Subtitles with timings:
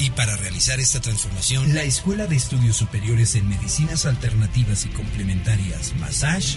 [0.00, 5.94] Y para realizar esta transformación, la Escuela de Estudios Superiores en Medicinas Alternativas y Complementarias,
[5.96, 6.56] Massage,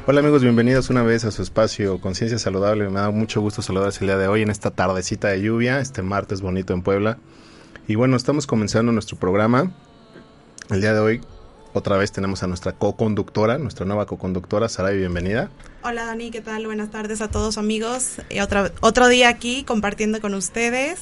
[0.05, 2.89] Hola amigos, bienvenidos una vez a su espacio Conciencia Saludable.
[2.89, 6.01] Me da mucho gusto saludarles el día de hoy en esta tardecita de lluvia, este
[6.01, 7.19] martes bonito en Puebla.
[7.87, 9.71] Y bueno, estamos comenzando nuestro programa.
[10.69, 11.21] El día de hoy
[11.73, 15.49] otra vez tenemos a nuestra co-conductora, nuestra nueva co-conductora, Saray, bienvenida.
[15.83, 16.65] Hola Dani, ¿qué tal?
[16.65, 18.17] Buenas tardes a todos amigos.
[18.29, 21.01] Eh, otra, otro día aquí compartiendo con ustedes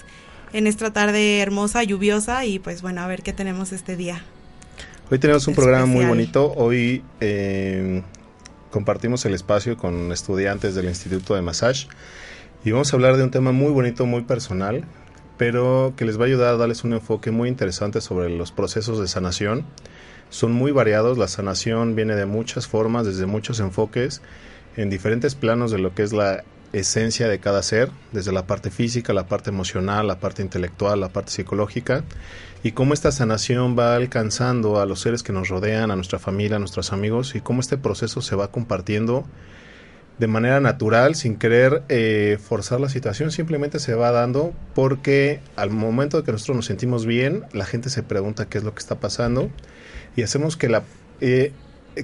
[0.54, 4.24] en esta tarde hermosa, lluviosa y pues bueno, a ver qué tenemos este día.
[5.12, 6.54] Hoy tenemos un programa muy bonito.
[6.54, 8.02] Hoy eh,
[8.72, 11.88] compartimos el espacio con estudiantes del Instituto de Massage
[12.64, 14.86] y vamos a hablar de un tema muy bonito, muy personal,
[15.42, 19.00] pero que les va a ayudar a darles un enfoque muy interesante sobre los procesos
[19.00, 19.66] de sanación.
[20.30, 24.22] Son muy variados, la sanación viene de muchas formas, desde muchos enfoques,
[24.78, 26.44] en diferentes planos de lo que es la
[26.74, 31.10] esencia de cada ser, desde la parte física, la parte emocional, la parte intelectual, la
[31.10, 32.04] parte psicológica,
[32.62, 36.58] y cómo esta sanación va alcanzando a los seres que nos rodean, a nuestra familia,
[36.58, 39.26] a nuestros amigos, y cómo este proceso se va compartiendo
[40.22, 45.72] de manera natural, sin querer eh, forzar la situación, simplemente se va dando porque al
[45.72, 48.82] momento de que nosotros nos sentimos bien, la gente se pregunta qué es lo que
[48.82, 49.50] está pasando
[50.16, 50.84] y hacemos que la...
[51.22, 51.54] Eh,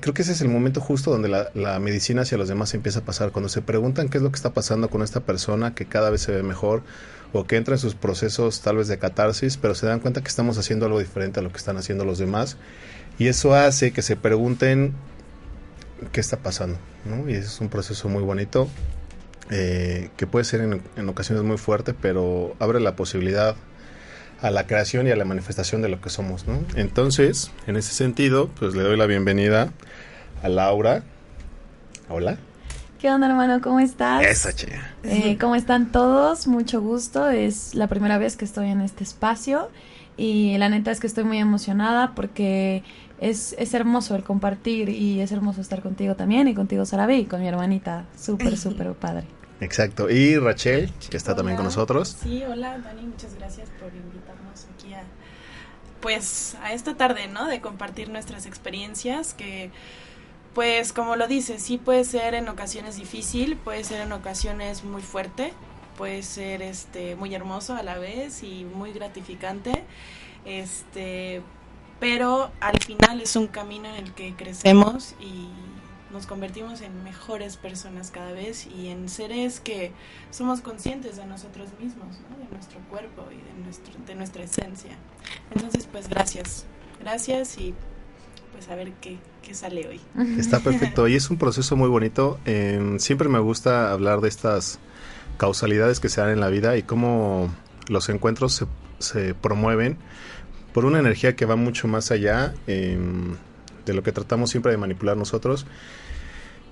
[0.01, 3.01] creo que ese es el momento justo donde la, la, medicina hacia los demás empieza
[3.01, 5.85] a pasar, cuando se preguntan qué es lo que está pasando con esta persona que
[5.85, 6.81] cada vez se ve mejor
[7.33, 10.27] o que entra en sus procesos tal vez de catarsis, pero se dan cuenta que
[10.27, 12.57] estamos haciendo algo diferente a lo que están haciendo los demás
[13.19, 14.95] y eso hace que se pregunten
[16.11, 17.29] qué está pasando, ¿no?
[17.29, 18.67] Y es un proceso muy bonito
[19.49, 23.55] eh, que puede ser en, en ocasiones muy fuerte, pero abre la posibilidad
[24.41, 26.59] a la creación y a la manifestación de lo que somos, ¿no?
[26.75, 29.71] Entonces, en ese sentido, pues le doy la bienvenida
[30.43, 31.03] a Laura.
[32.09, 32.37] Hola.
[32.99, 33.61] ¿Qué onda, hermano?
[33.61, 34.25] ¿Cómo estás?
[34.25, 34.95] Esa chica.
[35.03, 36.47] Eh, ¿Cómo están todos?
[36.47, 37.29] Mucho gusto.
[37.29, 39.69] Es la primera vez que estoy en este espacio
[40.17, 42.83] y la neta es que estoy muy emocionada porque
[43.19, 47.25] es, es hermoso el compartir y es hermoso estar contigo también y contigo, Sarabi, y
[47.25, 48.05] con mi hermanita.
[48.17, 49.25] Súper, súper padre.
[49.59, 50.09] Exacto.
[50.09, 51.37] Y Rachel, que está hola.
[51.37, 52.15] también con nosotros.
[52.21, 55.03] Sí, hola Dani, muchas gracias por invitarnos aquí a
[56.01, 57.47] pues a esta tarde, ¿no?
[57.47, 59.71] De compartir nuestras experiencias que
[60.53, 65.01] pues como lo dices, sí puede ser en ocasiones difícil, puede ser en ocasiones muy
[65.01, 65.53] fuerte,
[65.97, 69.83] puede ser este muy hermoso a la vez y muy gratificante.
[70.45, 71.41] Este,
[71.99, 75.47] pero al final es un camino en el que crecemos y
[76.11, 79.91] nos convertimos en mejores personas cada vez y en seres que
[80.31, 84.91] somos conscientes de nosotros mismos, de nuestro cuerpo y de, nuestro, de nuestra esencia.
[85.51, 86.65] Entonces, pues gracias,
[86.99, 87.73] gracias y
[88.53, 90.01] pues a ver qué, qué sale hoy.
[90.39, 92.39] Está perfecto y es un proceso muy bonito.
[92.45, 94.79] Eh, siempre me gusta hablar de estas
[95.37, 97.53] causalidades que se dan en la vida y cómo
[97.89, 98.65] los encuentros se,
[98.99, 99.97] se promueven
[100.77, 103.35] por una energía que va mucho más allá em,
[103.87, 105.65] de lo que tratamos siempre de manipular nosotros.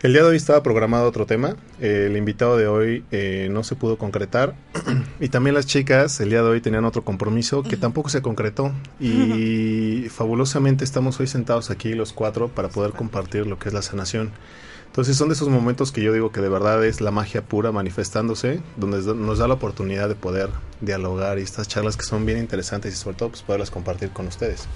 [0.04, 3.76] El día de hoy estaba programado otro tema, el invitado de hoy eh, no se
[3.76, 4.54] pudo concretar.
[5.20, 8.72] Y también las chicas el día de hoy tenían otro compromiso que tampoco se concretó.
[9.00, 13.82] Y fabulosamente estamos hoy sentados aquí los cuatro para poder compartir lo que es la
[13.82, 14.30] sanación.
[14.96, 17.74] Entonces son de esos momentos que yo digo que de verdad es la magia pura
[17.74, 22.38] manifestándose, donde nos da la oportunidad de poder dialogar y estas charlas que son bien
[22.38, 24.70] interesantes y sobre todo pues poderlas compartir con ustedes.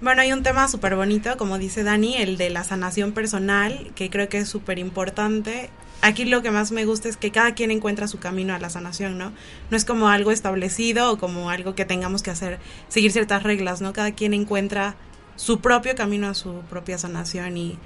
[0.00, 4.08] Bueno, hay un tema súper bonito, como dice Dani, el de la sanación personal, que
[4.08, 5.68] creo que es súper importante.
[6.00, 8.70] Aquí lo que más me gusta es que cada quien encuentra su camino a la
[8.70, 9.30] sanación, ¿no?
[9.70, 13.82] No es como algo establecido o como algo que tengamos que hacer, seguir ciertas reglas,
[13.82, 13.92] ¿no?
[13.92, 14.96] Cada quien encuentra
[15.36, 17.78] su propio camino a su propia sanación y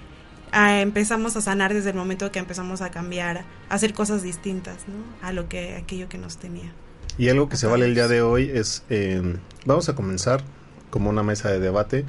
[0.53, 5.27] empezamos a sanar desde el momento que empezamos a cambiar, a hacer cosas distintas, ¿no?
[5.27, 6.73] A lo que, aquello que nos tenía.
[7.19, 10.43] Y algo que se vale el día de hoy es, eh, vamos a comenzar
[10.91, 12.05] como una mesa de debate,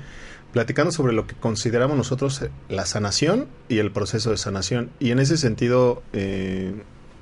[0.54, 4.90] platicando sobre lo que consideramos nosotros la sanación y el proceso de sanación.
[5.00, 6.74] Y en ese sentido, eh,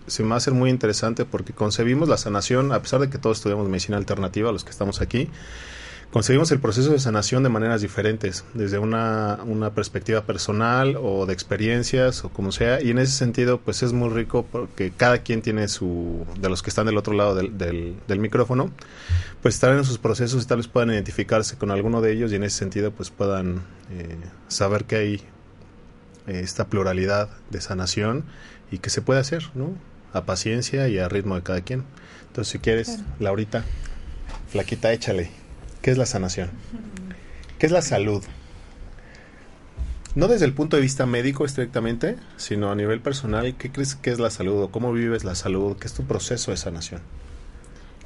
[0.07, 3.17] se me va a hacer muy interesante porque concebimos la sanación, a pesar de que
[3.17, 5.29] todos estudiamos medicina alternativa, los que estamos aquí,
[6.11, 11.33] concebimos el proceso de sanación de maneras diferentes, desde una, una, perspectiva personal o de
[11.33, 15.41] experiencias o como sea, y en ese sentido pues es muy rico porque cada quien
[15.41, 18.71] tiene su, de los que están del otro lado del, del, micrófono,
[19.41, 22.35] pues estar en sus procesos y tal vez puedan identificarse con alguno de ellos y
[22.35, 23.61] en ese sentido pues puedan
[23.91, 24.17] eh,
[24.47, 25.13] saber que hay
[26.25, 28.25] eh, esta pluralidad de sanación
[28.71, 29.73] y que se puede hacer, ¿no?
[30.11, 31.83] A paciencia y a ritmo de cada quien.
[32.27, 33.63] Entonces si quieres, Laurita,
[34.49, 35.38] flaquita, échale.
[35.81, 36.49] ¿Qué es la sanación?
[37.57, 38.23] ¿Qué es la salud?
[40.15, 44.11] No desde el punto de vista médico estrictamente, sino a nivel personal, ¿qué crees que
[44.11, 45.77] es la salud o cómo vives la salud?
[45.77, 47.01] ¿Qué es tu proceso de sanación?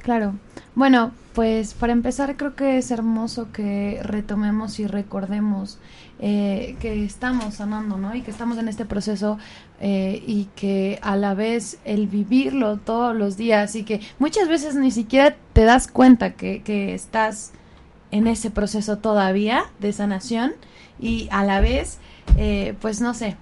[0.02, 0.34] Claro.
[0.74, 5.78] Bueno, pues para empezar creo que es hermoso que retomemos y recordemos
[6.20, 8.14] eh, que estamos sanando, ¿no?
[8.14, 9.38] Y que estamos en este proceso
[9.80, 14.74] eh, y que a la vez el vivirlo todos los días y que muchas veces
[14.74, 17.52] ni siquiera te das cuenta que, que estás
[18.14, 20.52] en ese proceso todavía de sanación
[21.00, 21.98] y a la vez,
[22.36, 23.36] eh, pues no sé,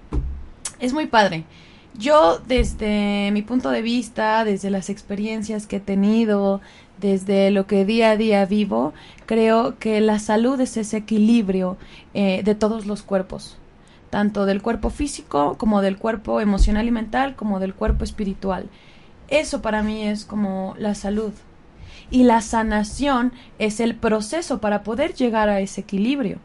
[0.79, 1.45] es muy padre.
[1.95, 6.59] Yo desde mi punto de vista, desde las experiencias que he tenido,
[6.99, 8.93] desde lo que día a día vivo,
[9.27, 11.77] creo que la salud es ese equilibrio
[12.15, 13.57] eh, de todos los cuerpos,
[14.09, 18.69] tanto del cuerpo físico como del cuerpo emocional y mental, como del cuerpo espiritual.
[19.27, 21.31] Eso para mí es como la salud
[22.13, 26.37] y la sanación es el proceso para poder llegar a ese equilibrio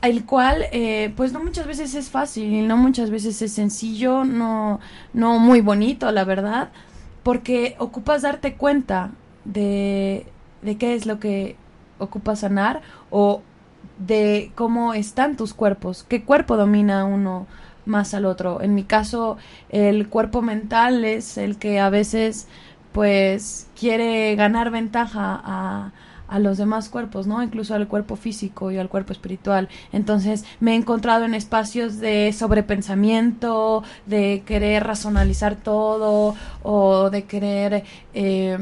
[0.00, 4.78] el cual eh, pues no muchas veces es fácil no muchas veces es sencillo no
[5.12, 6.70] no muy bonito la verdad
[7.24, 9.10] porque ocupas darte cuenta
[9.44, 10.24] de,
[10.62, 11.56] de qué es lo que
[11.98, 12.80] ocupa sanar
[13.10, 13.42] o
[13.98, 17.48] de cómo están tus cuerpos qué cuerpo domina uno
[17.86, 18.62] más al otro.
[18.62, 19.36] En mi caso
[19.68, 22.48] el cuerpo mental es el que a veces
[22.92, 25.92] pues quiere ganar ventaja a,
[26.28, 27.42] a los demás cuerpos, ¿no?
[27.42, 29.68] Incluso al cuerpo físico y al cuerpo espiritual.
[29.92, 37.84] Entonces me he encontrado en espacios de sobrepensamiento, de querer racionalizar todo o de querer
[38.14, 38.58] eh,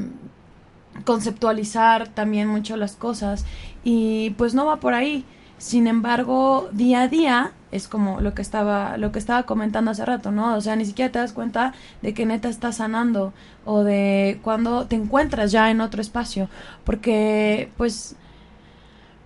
[1.04, 3.44] conceptualizar también mucho las cosas
[3.84, 5.24] y pues no va por ahí.
[5.58, 10.04] Sin embargo, día a día es como lo que estaba lo que estaba comentando hace
[10.04, 10.56] rato, ¿no?
[10.56, 13.32] O sea, ni siquiera te das cuenta de que neta estás sanando
[13.64, 16.48] o de cuando te encuentras ya en otro espacio,
[16.84, 18.16] porque pues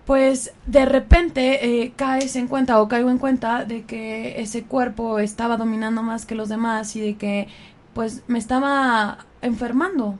[0.05, 5.19] pues de repente eh, caes en cuenta o caigo en cuenta de que ese cuerpo
[5.19, 7.47] estaba dominando más que los demás y de que
[7.93, 10.19] pues me estaba enfermando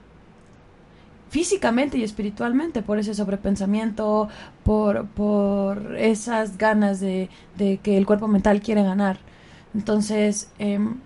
[1.33, 4.29] físicamente y espiritualmente por ese sobrepensamiento,
[4.63, 9.17] por, por esas ganas de, de que el cuerpo mental quiere ganar.
[9.73, 10.97] Entonces, em,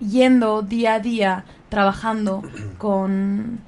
[0.00, 2.42] yendo día a día, trabajando
[2.76, 3.60] con,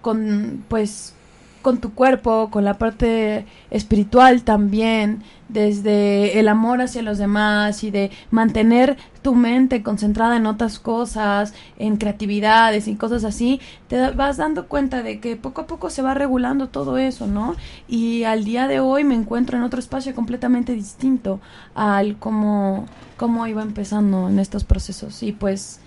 [0.00, 1.16] con, pues,
[1.62, 7.90] con tu cuerpo, con la parte espiritual también, desde el amor hacia los demás y
[7.90, 14.38] de mantener tu mente concentrada en otras cosas, en creatividades y cosas así, te vas
[14.38, 17.54] dando cuenta de que poco a poco se va regulando todo eso, ¿no?
[17.86, 21.40] Y al día de hoy me encuentro en otro espacio completamente distinto
[21.74, 25.22] al cómo, cómo iba empezando en estos procesos.
[25.22, 25.81] Y pues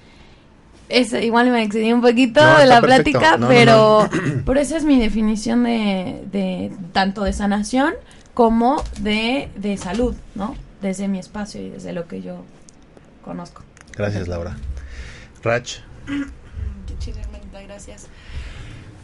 [0.90, 4.10] es, igual me excedí un poquito de la plática, pero
[4.46, 7.94] por eso es mi definición de, de tanto de sanación
[8.34, 10.56] como de, de salud, ¿no?
[10.82, 12.44] Desde mi espacio y desde lo que yo
[13.24, 13.64] conozco.
[13.96, 14.58] Gracias, Laura.
[15.44, 15.78] Rach.
[17.04, 17.14] Qué
[17.66, 18.08] gracias.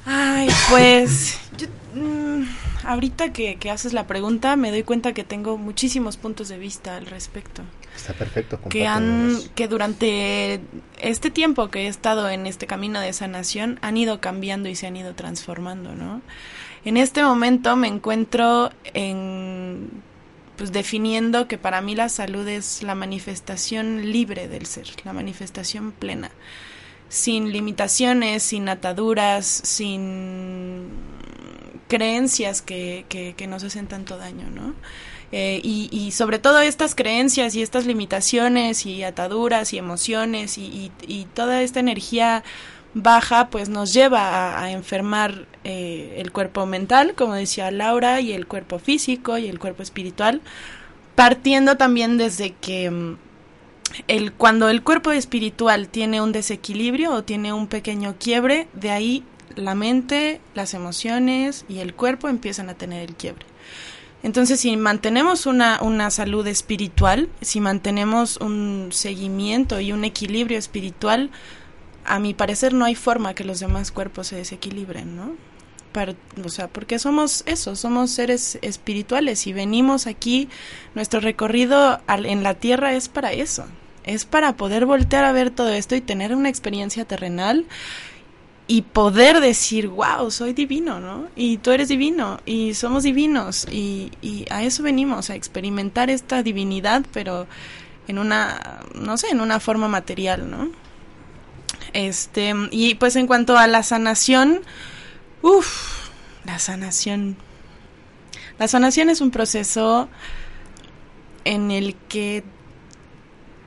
[0.06, 2.44] Ay, pues yo mm,
[2.86, 7.06] ahorita que, haces la pregunta me doy cuenta que tengo muchísimos puntos de vista al
[7.06, 7.64] respecto.
[7.96, 8.60] Está perfecto.
[8.70, 10.62] Que, han, que durante
[11.00, 14.88] este tiempo que he estado en este camino de sanación han ido cambiando y se
[14.88, 16.22] han ido transformando, ¿no?
[16.84, 19.90] En este momento me encuentro en
[20.62, 25.92] pues definiendo que para mí la salud es la manifestación libre del ser, la manifestación
[25.92, 26.30] plena,
[27.10, 30.90] sin limitaciones, sin ataduras, sin
[31.88, 34.76] creencias que, que, nos hacen tanto daño, ¿no?
[35.34, 40.92] Eh, y, sobre todo estas creencias y estas limitaciones y ataduras y emociones y,
[41.34, 42.44] toda esta energía
[42.94, 48.46] baja pues nos lleva a, enfermar eh, el cuerpo mental, como decía Laura, y el
[48.46, 50.42] cuerpo físico y el cuerpo espiritual,
[51.16, 53.18] partiendo también desde que mm,
[54.10, 59.24] el, cuando el cuerpo espiritual tiene un desequilibrio o tiene un pequeño quiebre, de ahí
[59.56, 63.51] la mente, las emociones y el cuerpo empiezan a tener el quiebre.
[64.24, 71.32] Entonces, si mantenemos una, una salud espiritual, si mantenemos un seguimiento y un equilibrio espiritual,
[72.06, 75.36] a mi parecer no hay forma que los demás cuerpos se desequilibren, ¿no?
[76.44, 80.48] o sea, porque somos eso, somos seres espirituales y venimos aquí,
[80.96, 83.66] nuestro recorrido en la tierra es para eso,
[84.06, 87.66] es para poder voltear a ver todo esto y tener una experiencia terrenal
[88.72, 91.28] y poder decir, wow, soy divino, ¿no?
[91.36, 96.42] Y tú eres divino y somos divinos y, y a eso venimos, a experimentar esta
[96.42, 97.48] divinidad, pero
[98.08, 100.70] en una, no sé, en una forma material, ¿no?
[101.92, 104.62] Este, y pues en cuanto a la sanación,
[105.42, 106.08] uff,
[106.46, 107.36] la sanación.
[108.58, 110.08] La sanación es un proceso
[111.44, 112.46] en el que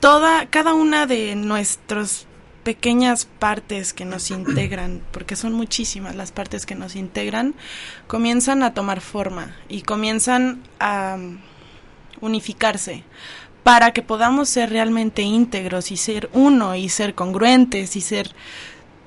[0.00, 2.26] toda, cada una de nuestras
[2.64, 7.54] pequeñas partes que nos integran, porque son muchísimas las partes que nos integran,
[8.06, 11.16] comienzan a tomar forma y comienzan a
[12.20, 13.04] unificarse
[13.62, 18.30] para que podamos ser realmente íntegros y ser uno y ser congruentes y ser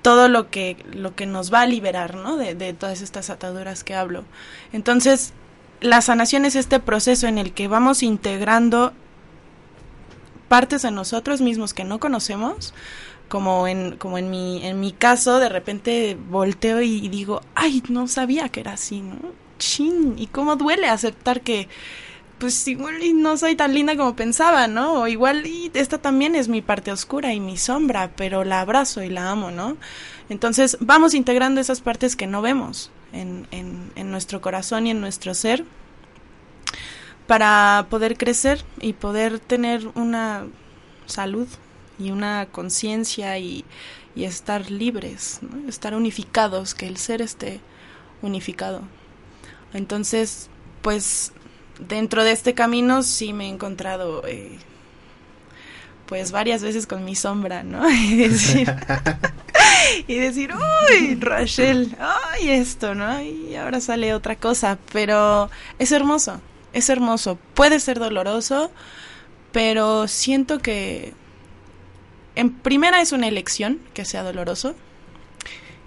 [0.02, 2.38] todo lo que, lo que nos va a liberar, ¿no?
[2.38, 4.24] De, de todas estas ataduras que hablo.
[4.72, 5.34] Entonces,
[5.82, 8.94] la sanación es este proceso en el que vamos integrando
[10.48, 12.74] partes de nosotros mismos que no conocemos,
[13.28, 18.08] como en, como en mi, en mi caso, de repente volteo y digo, ay, no
[18.08, 19.18] sabía que era así, ¿no?
[19.60, 21.68] Chin, y cómo duele aceptar que,
[22.38, 25.02] pues igual no soy tan linda como pensaba, ¿no?
[25.02, 29.04] O igual y esta también es mi parte oscura y mi sombra, pero la abrazo
[29.04, 29.78] y la amo, ¿no?
[30.30, 35.02] Entonces vamos integrando esas partes que no vemos en, en, en nuestro corazón y en
[35.02, 35.66] nuestro ser
[37.26, 40.46] para poder crecer y poder tener una
[41.08, 41.48] salud
[42.00, 43.66] y una conciencia y,
[44.16, 47.60] y, estar libres, estar unificados, que el ser esté
[48.22, 48.82] unificado.
[49.74, 50.50] Entonces,
[50.82, 51.34] pues
[51.80, 54.58] dentro de este camino sí me he encontrado eh,
[56.08, 57.88] pues varias veces con mi sombra, ¿no?
[57.92, 58.74] Y decir,
[60.08, 63.22] y decir, uy, Rachel, ay, esto, ¿no?
[63.22, 65.50] Y ahora sale otra cosa, pero
[65.80, 66.42] es hermoso,
[66.74, 67.38] es hermoso.
[67.54, 68.72] Puede ser doloroso,
[69.52, 71.14] pero siento que
[72.38, 74.76] en primera es una elección que sea doloroso.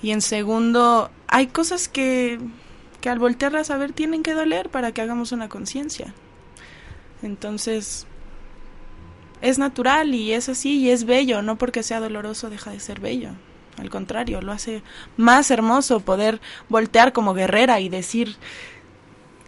[0.02, 2.38] Y en segundo, hay cosas que
[3.00, 6.14] que al voltearlas a ver tienen que doler para que hagamos una conciencia.
[7.22, 8.06] Entonces,
[9.40, 13.00] es natural y es así y es bello, no porque sea doloroso deja de ser
[13.00, 13.30] bello.
[13.78, 14.82] Al contrario, lo hace
[15.16, 18.36] más hermoso poder voltear como guerrera y decir,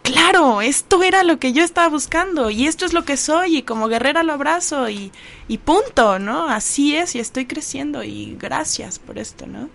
[0.03, 3.63] claro, esto era lo que yo estaba buscando y esto es lo que soy y
[3.63, 5.13] como guerrera lo abrazo y,
[5.49, 6.49] y punto, ¿no?
[6.49, 9.69] Así es y estoy creciendo y gracias por esto, ¿no?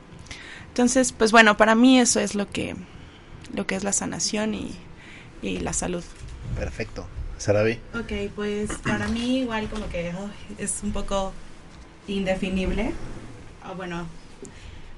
[0.69, 2.75] Entonces, pues bueno, para mí eso es lo que
[3.53, 4.75] lo que es la sanación y,
[5.41, 6.03] la salud.
[6.57, 7.07] Perfecto.
[7.37, 7.79] Sarabi.
[7.93, 10.11] Ok, pues para mí igual como que
[10.57, 11.31] es un poco
[12.07, 12.91] indefinible.
[13.63, 14.07] Ah, bueno,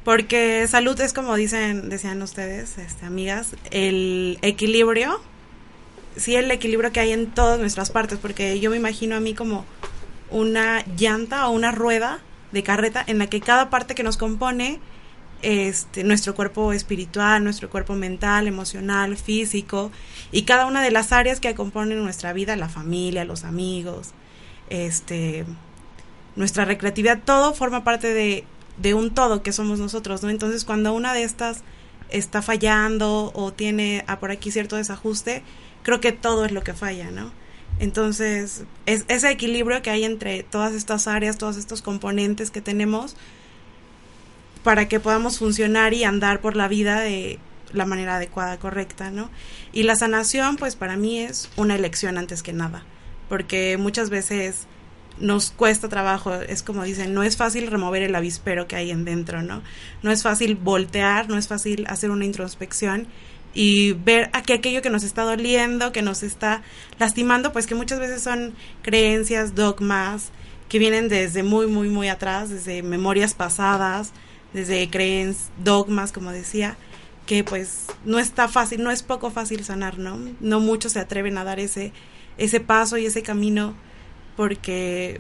[0.10, 5.22] porque salud es como dicen, decían ustedes, este, amigas, el equilibrio,
[6.16, 9.36] sí el equilibrio que hay en todas nuestras partes, porque yo me imagino a mí
[9.36, 9.66] como
[10.32, 14.80] una llanta o una rueda de carreta en la que cada parte que nos compone
[15.44, 19.92] este, nuestro cuerpo espiritual, nuestro cuerpo mental, emocional, físico
[20.32, 24.14] y cada una de las áreas que componen nuestra vida, la familia, los amigos,
[24.72, 25.46] este,
[26.36, 28.44] nuestra recreatividad, todo forma parte de,
[28.82, 30.30] de un todo que somos nosotros, ¿no?
[30.30, 31.64] Entonces cuando una de estas
[32.10, 35.44] está fallando o tiene a por aquí cierto desajuste,
[35.84, 37.32] creo que todo es lo que falla, ¿no?
[37.80, 43.16] Entonces, es ese equilibrio que hay entre todas estas áreas, todos estos componentes que tenemos,
[44.64, 47.40] para que podamos funcionar y andar por la vida de
[47.72, 49.30] la manera adecuada, correcta, ¿no?
[49.72, 52.84] Y la sanación, pues para mí es una elección antes que nada,
[53.30, 54.68] porque muchas veces
[55.20, 59.06] nos cuesta trabajo, es como dicen, no es fácil remover el avispero que hay en
[59.06, 59.62] dentro, ¿no?
[60.02, 63.08] No es fácil voltear, no es fácil hacer una introspección
[63.54, 66.62] y ver que aquello que nos está doliendo, que nos está
[67.00, 70.32] lastimando, pues que muchas veces son creencias, dogmas,
[70.68, 74.14] que vienen desde muy, muy, muy atrás, desde memorias pasadas,
[74.54, 76.78] desde creencias, dogmas, como decía,
[77.26, 80.18] que pues no está fácil, no es poco fácil sanar, ¿no?
[80.40, 81.92] No muchos se atreven a dar ese,
[82.38, 83.76] ese paso y ese camino
[84.40, 85.20] porque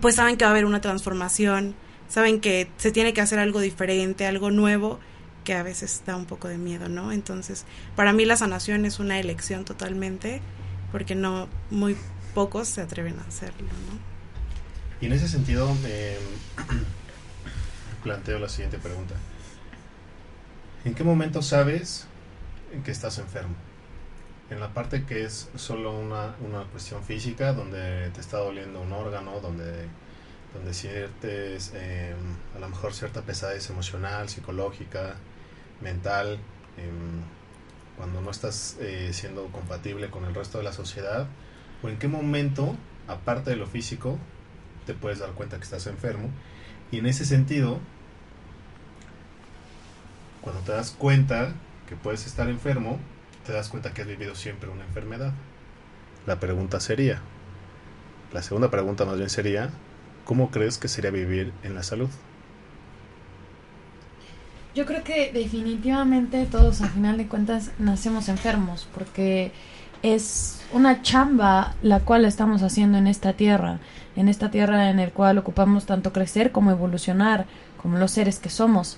[0.00, 1.74] pues saben que va a haber una transformación,
[2.06, 5.00] saben que se tiene que hacer algo diferente, algo nuevo,
[5.42, 7.10] que a veces da un poco de miedo, ¿no?
[7.10, 7.64] Entonces,
[7.96, 10.40] para mí la sanación es una elección totalmente,
[10.92, 11.96] porque no muy
[12.32, 13.98] pocos se atreven a hacerlo, ¿no?
[15.00, 16.16] Y en ese sentido, eh,
[18.04, 19.16] planteo la siguiente pregunta.
[20.84, 22.06] ¿En qué momento sabes
[22.84, 23.56] que estás enfermo?
[24.50, 28.92] En la parte que es solo una, una cuestión física, donde te está doliendo un
[28.92, 29.86] órgano, donde,
[30.54, 32.16] donde sientes em,
[32.56, 35.16] a lo mejor cierta pesadez emocional, psicológica,
[35.80, 36.38] mental,
[36.76, 37.22] em,
[37.96, 41.26] cuando no estás eh, siendo compatible con el resto de la sociedad,
[41.82, 42.76] o en qué momento,
[43.08, 44.18] aparte de lo físico,
[44.86, 46.28] te puedes dar cuenta que estás enfermo.
[46.90, 47.78] Y en ese sentido,
[50.40, 51.54] cuando te das cuenta
[51.88, 52.98] que puedes estar enfermo,
[53.46, 55.32] te das cuenta que has vivido siempre una enfermedad.
[56.26, 57.20] La pregunta sería,
[58.32, 59.70] la segunda pregunta más bien sería,
[60.24, 62.08] ¿cómo crees que sería vivir en la salud?
[64.74, 69.52] Yo creo que definitivamente todos al final de cuentas nacemos enfermos porque
[70.02, 73.80] es una chamba la cual estamos haciendo en esta tierra,
[74.16, 77.46] en esta tierra en el cual ocupamos tanto crecer como evolucionar,
[77.80, 78.96] como los seres que somos.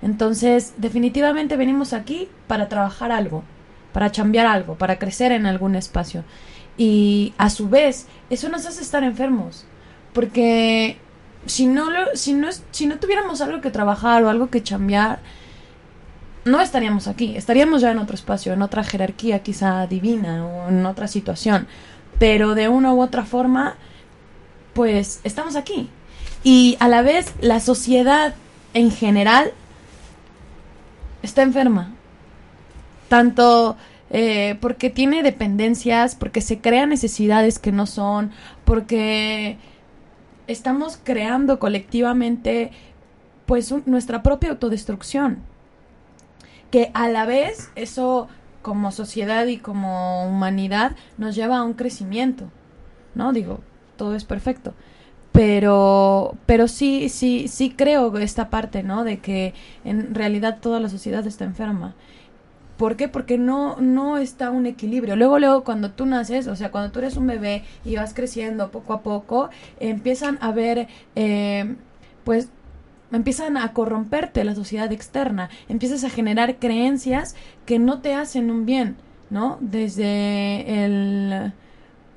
[0.00, 3.44] Entonces, definitivamente venimos aquí para trabajar algo,
[3.92, 6.24] para cambiar algo, para crecer en algún espacio.
[6.76, 9.64] Y a su vez, eso nos hace estar enfermos.
[10.12, 10.98] Porque
[11.46, 15.20] si no, lo, si no, si no tuviéramos algo que trabajar o algo que cambiar,
[16.44, 17.36] no estaríamos aquí.
[17.36, 21.66] Estaríamos ya en otro espacio, en otra jerarquía quizá divina o en otra situación.
[22.18, 23.76] Pero de una u otra forma,
[24.72, 25.90] pues estamos aquí.
[26.42, 28.34] Y a la vez, la sociedad
[28.72, 29.52] en general
[31.22, 31.94] está enferma
[33.10, 33.76] tanto
[34.10, 38.30] eh, porque tiene dependencias, porque se crean necesidades que no son,
[38.64, 39.58] porque
[40.46, 42.70] estamos creando colectivamente
[43.46, 45.38] pues nuestra propia autodestrucción.
[46.70, 48.28] Que a la vez eso
[48.62, 52.44] como sociedad y como humanidad nos lleva a un crecimiento.
[53.16, 53.32] ¿No?
[53.32, 53.58] Digo,
[53.96, 54.72] todo es perfecto.
[55.32, 59.02] Pero pero sí sí sí creo esta parte, ¿no?
[59.02, 59.52] De que
[59.84, 61.96] en realidad toda la sociedad está enferma
[62.80, 63.08] ¿Por qué?
[63.08, 65.14] Porque no, no está un equilibrio.
[65.14, 68.70] Luego, luego, cuando tú naces, o sea, cuando tú eres un bebé y vas creciendo
[68.70, 71.76] poco a poco, empiezan a ver, eh,
[72.24, 72.48] pues,
[73.12, 78.64] empiezan a corromperte la sociedad externa, empiezas a generar creencias que no te hacen un
[78.64, 78.96] bien,
[79.28, 79.58] ¿no?
[79.60, 81.52] Desde el...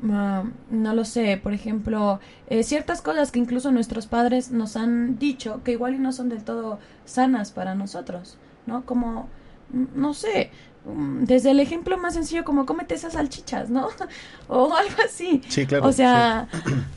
[0.09, 5.19] Ah, no lo sé, por ejemplo, eh, ciertas cosas que incluso nuestros padres nos han
[5.19, 8.85] dicho que igual y no son del todo sanas para nosotros, ¿no?
[8.85, 9.27] Como
[9.73, 10.51] no sé,
[10.85, 13.89] mm, desde el ejemplo más sencillo como cómete esas salchichas, ¿no?
[14.47, 15.41] o algo así.
[15.49, 15.87] Sí, claro.
[15.87, 16.47] O sea,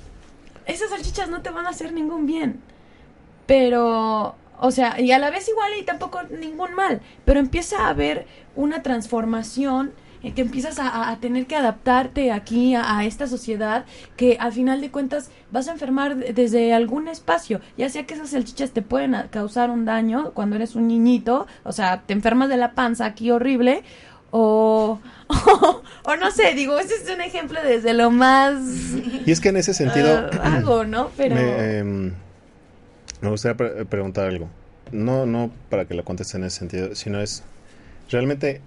[0.66, 2.60] esas salchichas no te van a hacer ningún bien.
[3.46, 7.90] Pero, o sea, y a la vez igual y tampoco ningún mal, pero empieza a
[7.90, 9.92] haber una transformación
[10.32, 13.84] que empiezas a, tener que adaptarte aquí a, esta sociedad
[14.16, 18.30] que al final de cuentas vas a enfermar desde algún espacio, ya sea que esas
[18.30, 22.56] salchichas te pueden causar un daño cuando eres un niñito, o sea, te enfermas de
[22.56, 23.82] la panza aquí horrible,
[24.32, 25.00] o,
[26.04, 28.58] o, no sé, digo, ese es un ejemplo desde lo más...
[29.24, 30.28] Y es que en ese sentido...
[30.42, 31.10] algo, ¿no?
[31.16, 31.36] Pero...
[31.36, 32.12] Me, em,
[33.22, 34.50] gustaría preguntar algo.
[34.92, 37.44] No, no para que lo contestes en ese sentido, sino es,
[38.10, 38.60] realmente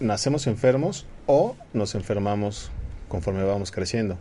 [0.00, 2.70] nacemos enfermos o nos enfermamos
[3.08, 4.18] conforme vamos creciendo.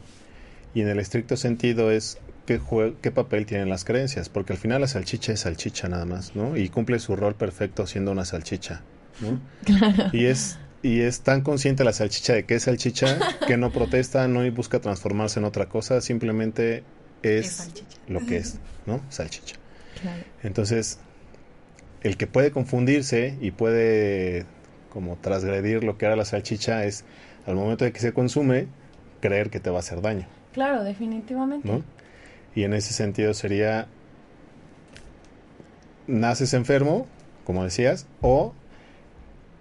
[0.74, 2.62] Y en el estricto sentido es qué,
[3.02, 6.58] qué papel tienen las creencias, porque al final la salchicha es salchicha nada más, ¿no?
[6.58, 8.82] Y cumple su rol perfecto siendo una salchicha,
[9.22, 9.40] ¿no?
[10.14, 14.28] Y es y es tan consciente la salchicha de que es salchicha que no protesta,
[14.28, 16.84] no busca transformarse en otra cosa, simplemente
[17.22, 17.70] es,
[18.08, 19.02] lo que es, ¿no?
[19.10, 19.56] Salchicha.
[20.42, 21.00] Entonces,
[22.02, 24.46] el que puede confundirse y puede
[24.92, 27.06] como transgredir lo que era la salchicha es
[27.46, 28.68] al momento de que se consume
[29.22, 30.28] creer que te va a hacer daño.
[30.54, 31.84] Claro, definitivamente.
[32.56, 33.88] Y en ese sentido sería
[36.08, 37.08] naces enfermo,
[37.46, 38.54] como decías, o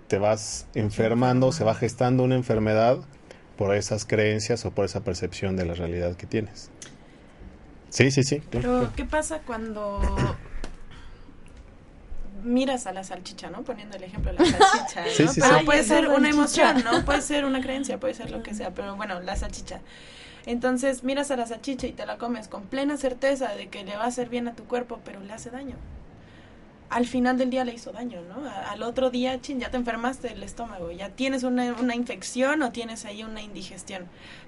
[0.08, 2.98] te vas enfermando, se va gestando una enfermedad
[3.56, 6.70] por esas creencias o por esa percepción de la realidad que tienes.
[7.90, 8.42] Sí, sí, sí.
[8.50, 10.00] Pero, ¿qué pasa cuando
[12.48, 13.62] miras a la salchicha, ¿no?
[13.62, 15.10] Poniendo el ejemplo de la salchicha, ¿no?
[15.10, 17.04] Sí, sí, pero puede ser una emoción, ¿no?
[17.04, 19.80] Puede ser una creencia, puede ser lo que sea, pero bueno, la salchicha.
[20.46, 23.96] Entonces miras a la salchicha y te la comes con plena certeza de que le
[23.96, 25.76] va a hacer bien a tu cuerpo, pero le hace daño.
[26.88, 28.50] Al final del día le hizo daño, ¿no?
[28.50, 32.72] Al otro día, chin, ya te enfermaste el estómago, ya tienes una, una infección o
[32.72, 34.06] tienes ahí una indigestión.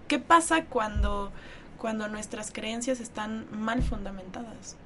[0.09, 1.33] ¿Qué pasa cuando,
[1.77, 4.77] cuando nuestras creencias están mal fundamentadas?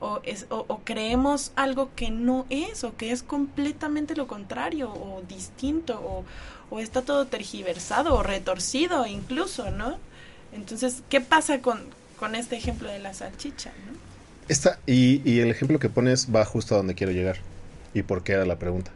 [0.00, 5.22] O, es, o, creemos algo que no es o que es completamente lo contrario o
[5.28, 6.24] distinto
[6.70, 9.96] o, está todo tergiversado o retorcido incluso, ¿no?
[10.52, 11.80] Entonces, ¿qué pasa con,
[12.34, 13.70] este ejemplo de la salchicha?
[14.48, 17.36] Esta, y, y, el ejemplo que pones va justo a donde quiero llegar.
[17.94, 18.90] ¿Y por qué era la pregunta?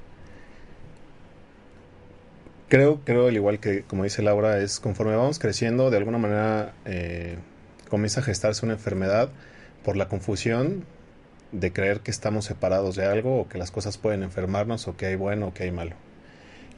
[2.68, 6.74] Creo, creo, al igual que como dice Laura, es conforme vamos creciendo, de alguna manera
[6.84, 7.38] eh,
[7.88, 9.30] comienza a gestarse una enfermedad
[9.84, 10.84] por la confusión
[11.52, 15.06] de creer que estamos separados de algo o que las cosas pueden enfermarnos o que
[15.06, 15.96] hay bueno o que hay malo.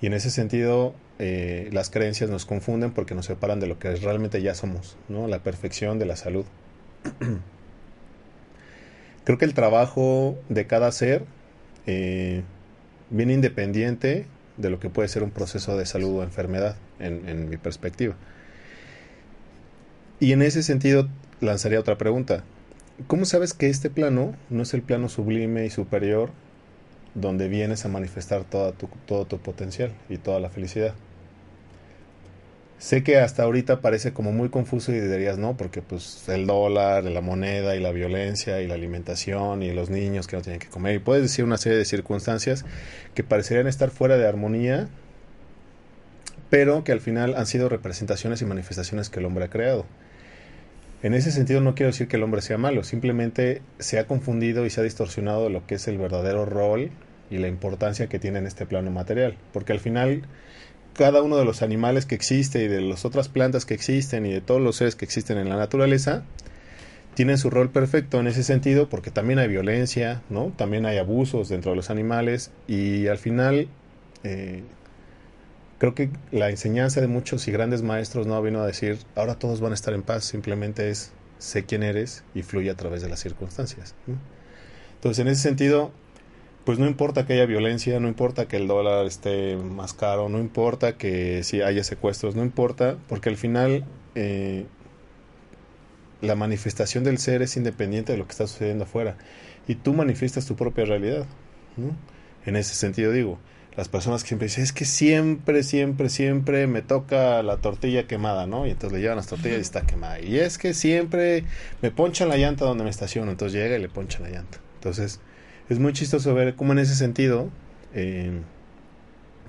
[0.00, 3.94] Y en ese sentido, eh, las creencias nos confunden porque nos separan de lo que
[3.96, 5.28] realmente ya somos, ¿no?
[5.28, 6.46] La perfección de la salud.
[9.24, 11.24] Creo que el trabajo de cada ser
[11.86, 12.42] eh,
[13.10, 17.50] viene independiente de lo que puede ser un proceso de salud o enfermedad, en, en
[17.50, 18.14] mi perspectiva.
[20.18, 21.08] Y en ese sentido,
[21.40, 22.44] lanzaría otra pregunta.
[23.06, 26.30] ¿Cómo sabes que este plano no es el plano sublime y superior
[27.14, 30.94] donde vienes a manifestar toda tu, todo tu potencial y toda la felicidad?
[32.78, 37.04] Sé que hasta ahorita parece como muy confuso y dirías, no, porque pues el dólar,
[37.04, 40.68] la moneda y la violencia y la alimentación y los niños que no tienen que
[40.68, 40.94] comer.
[40.94, 42.64] Y puedes decir una serie de circunstancias
[43.14, 44.88] que parecerían estar fuera de armonía,
[46.48, 49.84] pero que al final han sido representaciones y manifestaciones que el hombre ha creado.
[51.02, 54.66] En ese sentido no quiero decir que el hombre sea malo, simplemente se ha confundido
[54.66, 56.90] y se ha distorsionado lo que es el verdadero rol
[57.30, 60.22] y la importancia que tiene en este plano material, porque al final
[60.92, 64.32] cada uno de los animales que existe y de las otras plantas que existen y
[64.32, 66.24] de todos los seres que existen en la naturaleza
[67.14, 70.52] tienen su rol perfecto en ese sentido porque también hay violencia, ¿no?
[70.56, 73.68] También hay abusos dentro de los animales y al final
[74.22, 74.62] eh,
[75.80, 79.60] creo que la enseñanza de muchos y grandes maestros no vino a decir ahora todos
[79.60, 83.08] van a estar en paz, simplemente es sé quién eres y fluye a través de
[83.08, 83.94] las circunstancias.
[84.94, 85.90] Entonces en ese sentido
[86.64, 90.38] pues no importa que haya violencia, no importa que el dólar esté más caro, no
[90.38, 94.66] importa que si haya secuestros, no importa, porque al final eh,
[96.20, 99.16] la manifestación del ser es independiente de lo que está sucediendo afuera
[99.66, 101.26] y tú manifiestas tu propia realidad.
[102.44, 103.38] En ese sentido digo,
[103.80, 108.46] las personas que siempre dicen, es que siempre, siempre, siempre me toca la tortilla quemada,
[108.46, 108.66] ¿no?
[108.66, 110.20] Y entonces le llevan las tortillas y está quemada.
[110.20, 111.44] Y es que siempre
[111.80, 114.58] me ponchan la llanta donde me estaciono, entonces llega y le ponchan la llanta.
[114.74, 115.20] Entonces,
[115.70, 117.48] es muy chistoso ver cómo en ese sentido
[117.94, 118.42] eh,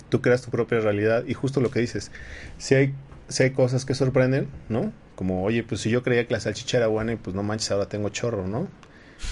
[0.08, 2.10] tú creas tu propia realidad y justo lo que dices,
[2.56, 2.94] si hay,
[3.28, 4.94] si hay cosas que sorprenden, ¿no?
[5.14, 7.70] Como, oye, pues si yo creía que la salchicha era buena y pues no manches,
[7.70, 8.66] ahora tengo chorro, ¿no?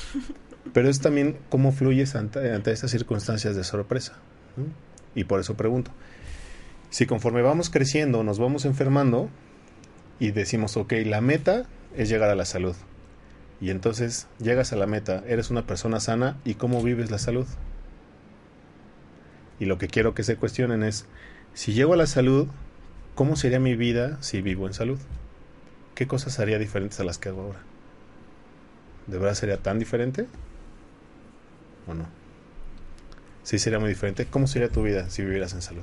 [0.74, 4.18] Pero es también cómo fluyes ante, ante estas circunstancias de sorpresa.
[5.14, 5.90] Y por eso pregunto,
[6.90, 9.29] si conforme vamos creciendo nos vamos enfermando
[10.18, 12.77] y decimos, ok, la meta es llegar a la salud.
[13.61, 17.46] Y entonces llegas a la meta, eres una persona sana y cómo vives la salud.
[19.59, 21.07] Y lo que quiero que se cuestionen es,
[21.53, 22.49] si llego a la salud,
[23.14, 24.99] ¿cómo sería mi vida si vivo en salud?
[25.94, 27.61] ¿Qué cosas haría diferentes a las que hago ahora?
[29.07, 30.27] ¿De verdad sería tan diferente?
[31.87, 32.19] ¿O no?
[33.42, 34.26] Sí sería muy diferente.
[34.26, 35.83] ¿Cómo sería tu vida si vivieras en salud?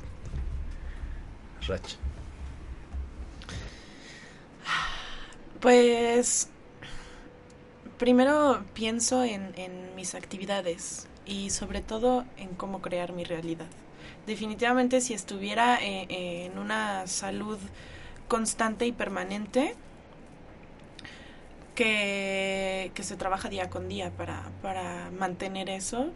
[1.68, 1.96] Rach.
[5.60, 6.50] Pues
[7.98, 13.68] primero pienso en, en mis actividades y sobre todo en cómo crear mi realidad.
[14.28, 17.58] Definitivamente si estuviera eh, en una salud
[18.28, 19.76] constante y permanente,
[21.78, 26.10] que, que, se trabaja día con día para, para mantener eso,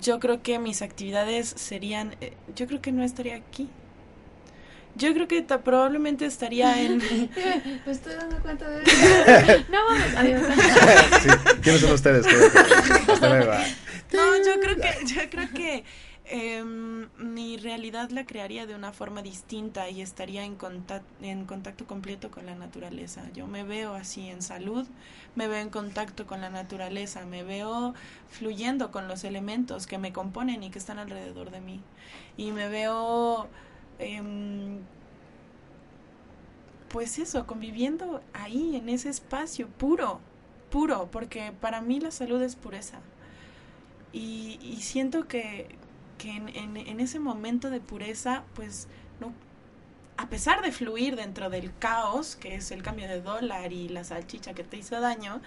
[0.00, 3.68] yo creo que mis actividades serían, eh, yo creo que no estaría aquí,
[4.94, 6.98] yo creo que probablemente estaría en.
[7.86, 9.64] Me estoy dando cuenta de eso.
[9.68, 10.42] no vamos, adiós.
[11.22, 11.28] sí,
[11.60, 12.24] ¿Quiénes son ustedes?
[14.12, 15.84] no, yo creo que, yo creo que
[16.30, 20.56] em, mi realidad la crearía de una forma distinta y estaría en,
[21.20, 23.22] en contacto completo con la naturaleza.
[23.34, 24.86] Yo me veo así en salud,
[25.34, 27.94] me veo en contacto con la naturaleza, me veo
[28.28, 31.80] fluyendo con los elementos que me componen y que están alrededor de mí.
[32.36, 33.48] Y me veo...
[33.98, 34.80] Em,
[36.88, 40.20] pues eso, conviviendo ahí, en ese espacio puro,
[40.70, 42.98] puro, porque para mí la salud es pureza.
[44.12, 45.68] Y, y siento que,
[46.20, 48.88] que en, en, ese momento de pureza, pues
[49.20, 49.32] no,
[50.18, 54.04] a pesar de fluir dentro del caos, que es el cambio de dólar y la
[54.04, 55.40] salchicha que te hizo daño,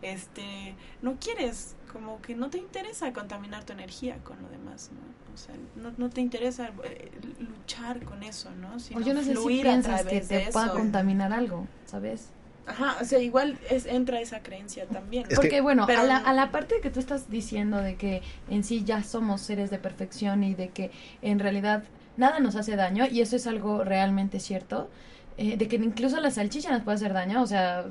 [0.00, 5.34] este, no quieres, como que no te interesa contaminar tu energía con lo demás, ¿no?
[5.34, 8.80] O sea, no, no te interesa eh, luchar con eso, ¿no?
[8.80, 12.30] Sino o yo no sé si piensas que te pueda contaminar algo, ¿sabes?
[12.66, 15.26] Ajá, o sea, igual es, entra esa creencia también.
[15.34, 18.84] Porque bueno, a, la, a la parte que tú estás diciendo de que en sí
[18.84, 21.84] ya somos seres de perfección y de que en realidad
[22.16, 24.88] nada nos hace daño, y eso es algo realmente cierto,
[25.36, 27.86] eh, de que incluso la salchicha nos puede hacer daño, o sea,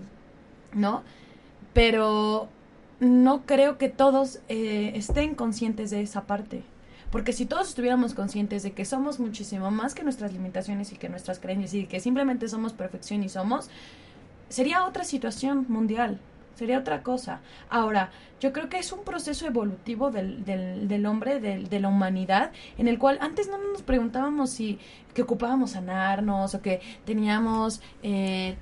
[0.74, 1.04] ¿no?
[1.74, 2.48] Pero
[3.00, 6.64] no creo que todos eh, estén conscientes de esa parte.
[7.12, 11.10] Porque si todos estuviéramos conscientes de que somos muchísimo más que nuestras limitaciones y que
[11.10, 13.70] nuestras creencias y que simplemente somos perfección y somos,
[14.54, 16.20] sería otra situación mundial,
[16.54, 17.40] sería otra cosa.
[17.72, 21.88] Ahora, yo creo que es un proceso evolutivo del, del, del hombre, del, de la
[21.88, 24.78] humanidad, en el cual antes no nos preguntábamos si
[25.16, 27.82] que ocupábamos sanarnos o que teníamos...
[28.04, 28.56] Eh,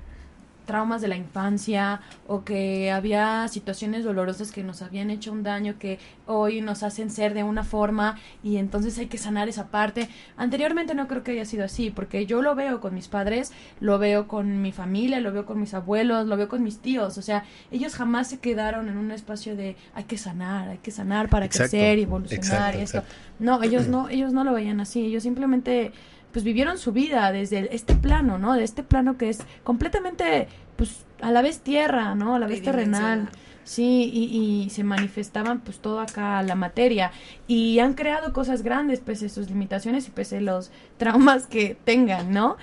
[0.64, 5.78] traumas de la infancia o que había situaciones dolorosas que nos habían hecho un daño
[5.78, 10.08] que hoy nos hacen ser de una forma y entonces hay que sanar esa parte.
[10.36, 13.98] Anteriormente no creo que haya sido así, porque yo lo veo con mis padres, lo
[13.98, 17.22] veo con mi familia, lo veo con mis abuelos, lo veo con mis tíos, o
[17.22, 21.28] sea, ellos jamás se quedaron en un espacio de hay que sanar, hay que sanar
[21.28, 23.02] para crecer y evolucionar y esto.
[23.38, 25.92] No, ellos no, ellos no lo veían así, ellos simplemente
[26.32, 28.54] pues vivieron su vida desde este plano, ¿no?
[28.54, 32.34] De este plano que es completamente, pues a la vez tierra, ¿no?
[32.34, 33.28] A la vez terrenal.
[33.64, 37.12] Sí, y, y, se manifestaban pues todo acá la materia
[37.46, 41.76] y han creado cosas grandes pese a sus limitaciones y pese a los traumas que
[41.84, 42.56] tengan, ¿no?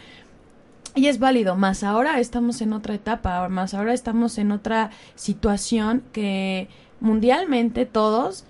[0.95, 6.03] Y es válido, más ahora estamos en otra etapa, más ahora estamos en otra situación
[6.12, 6.67] que
[6.99, 8.43] mundialmente todos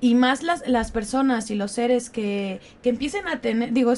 [0.00, 3.92] y más las, las personas y los seres que, que empiecen a tener, digo,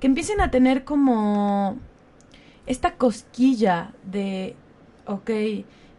[0.00, 1.78] que empiecen a tener como
[2.66, 4.54] esta cosquilla de,
[5.06, 5.30] ok,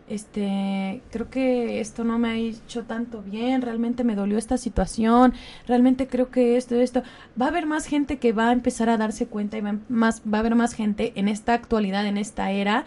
[0.07, 5.33] este, creo que esto no me ha hecho tanto bien, realmente me dolió esta situación,
[5.67, 7.03] realmente creo que esto, esto,
[7.39, 10.21] va a haber más gente que va a empezar a darse cuenta y va, más,
[10.21, 12.85] va a haber más gente en esta actualidad, en esta era,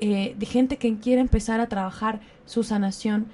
[0.00, 3.26] eh, de gente que quiere empezar a trabajar su sanación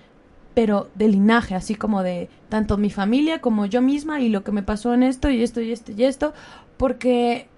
[0.54, 4.52] pero de linaje, así como de tanto mi familia como yo misma y lo que
[4.52, 6.34] me pasó en esto y esto y esto y esto,
[6.76, 7.48] porque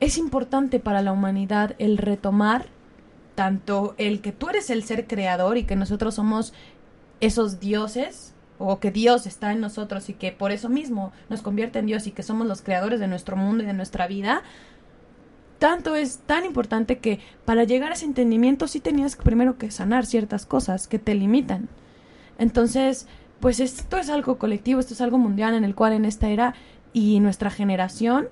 [0.00, 2.66] es importante para la humanidad el retomar
[3.34, 6.54] tanto el que tú eres el ser creador y que nosotros somos
[7.20, 11.78] esos dioses, o que Dios está en nosotros y que por eso mismo nos convierte
[11.78, 14.42] en Dios y que somos los creadores de nuestro mundo y de nuestra vida,
[15.58, 20.06] tanto es tan importante que para llegar a ese entendimiento sí tenías primero que sanar
[20.06, 21.68] ciertas cosas que te limitan.
[22.38, 23.06] Entonces,
[23.40, 26.54] pues esto es algo colectivo, esto es algo mundial en el cual en esta era
[26.92, 28.28] y nuestra generación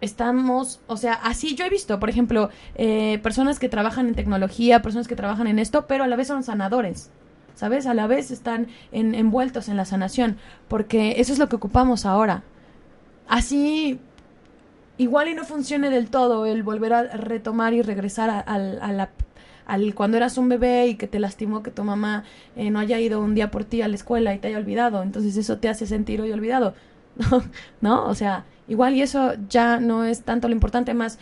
[0.00, 4.82] estamos, o sea, así yo he visto, por ejemplo, eh, personas que trabajan en tecnología,
[4.82, 7.10] personas que trabajan en esto, pero a la vez son sanadores.
[7.54, 7.86] ¿Sabes?
[7.86, 12.42] A la vez están envueltos en la sanación, porque eso es lo que ocupamos ahora.
[13.28, 14.00] Así
[14.98, 19.10] igual y no funcione del todo el volver a retomar y regresar a, la
[19.66, 23.00] al cuando eras un bebé y que te lastimó que tu mamá eh, no haya
[23.00, 25.68] ido un día por ti a la escuela y te haya olvidado, entonces eso te
[25.68, 26.74] hace sentir hoy olvidado,
[27.80, 28.06] ¿no?
[28.06, 31.18] O sea, igual y eso ya no es tanto lo importante, más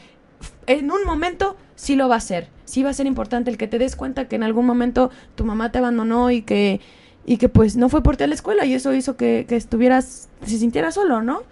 [0.67, 3.69] en un momento sí lo va a ser, sí va a ser importante el que
[3.69, 6.81] te des cuenta que en algún momento tu mamá te abandonó y que
[7.25, 9.57] y que pues no fue por ti a la escuela y eso hizo que, que
[9.57, 11.43] estuvieras, se sintiera solo, ¿no?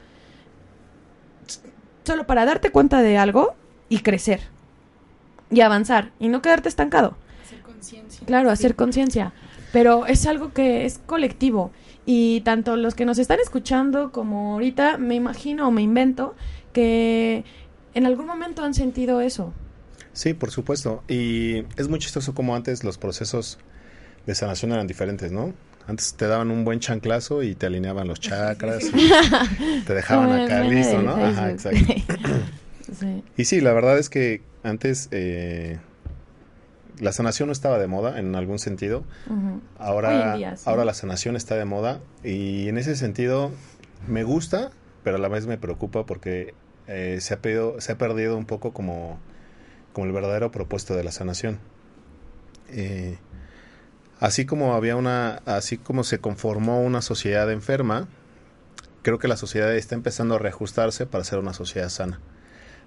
[2.05, 3.55] Solo para darte cuenta de algo
[3.89, 4.41] y crecer
[5.51, 7.17] y avanzar y no quedarte estancado.
[7.43, 8.27] Hacer conciencia.
[8.27, 9.33] Claro, hacer conciencia.
[9.73, 11.71] Pero es algo que es colectivo
[12.07, 16.35] y tanto los que nos están escuchando como ahorita me imagino o me invento
[16.73, 17.45] que
[17.95, 19.53] en algún momento han sentido eso.
[20.13, 21.03] Sí, por supuesto.
[21.09, 23.59] Y es muy chistoso como antes los procesos
[24.27, 25.53] de sanación eran diferentes, ¿no?
[25.91, 28.93] Antes te daban un buen chanclazo y te alineaban los chakras.
[29.87, 31.17] te dejaban acá listo, ¿no?
[31.17, 31.95] Ajá, exacto.
[33.37, 35.79] Y sí, la verdad es que antes, eh,
[37.01, 39.05] la sanación no estaba de moda en algún sentido.
[39.79, 43.51] Ahora, ahora la sanación está de moda y en ese sentido
[44.07, 44.71] me gusta,
[45.03, 46.55] pero a la vez me preocupa porque
[46.87, 49.19] eh, se, ha perdido, se ha perdido un poco como,
[49.93, 51.59] como el verdadero propósito de la sanación.
[52.69, 53.19] Eh,
[54.21, 58.07] así como había una, así como se conformó una sociedad enferma,
[59.03, 62.21] creo que la sociedad está empezando a reajustarse para ser una sociedad sana,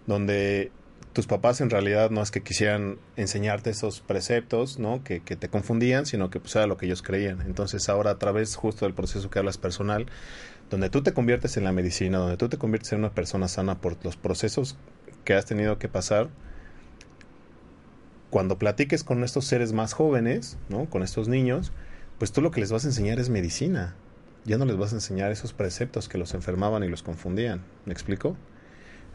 [0.07, 0.71] donde
[1.11, 5.03] tus papás en realidad no es que quisieran enseñarte esos preceptos, ¿no?
[5.03, 7.41] Que, te confundían, sino que pues era lo que ellos creían.
[7.41, 10.07] Entonces ahora a través justo del proceso que hablas personal,
[10.69, 13.79] donde tú te conviertes en la medicina, donde tú te conviertes en una persona sana
[13.79, 14.75] por los procesos
[15.23, 16.29] que has tenido que pasar,
[18.33, 20.89] cuando platiques con estos seres más jóvenes, ¿no?
[20.89, 21.71] Con estos niños,
[22.17, 23.93] pues tú lo que les vas a enseñar es medicina.
[24.43, 27.61] Ya no les vas a enseñar esos preceptos que los enfermaban y los confundían.
[27.85, 28.35] ¿Me explico?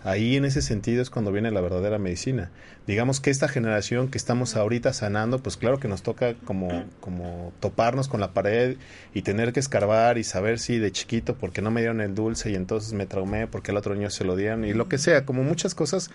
[0.04, 2.52] Ahí en ese sentido es cuando viene la verdadera medicina.
[2.86, 7.52] Digamos que esta generación que estamos ahorita sanando, pues claro que nos toca como, como
[7.58, 8.76] toparnos con la pared
[9.14, 12.52] y tener que escarbar y saber si de chiquito porque no me dieron el dulce
[12.52, 15.26] y entonces me traumé porque el otro niño se lo dieron y lo que sea,
[15.26, 16.10] como muchas cosas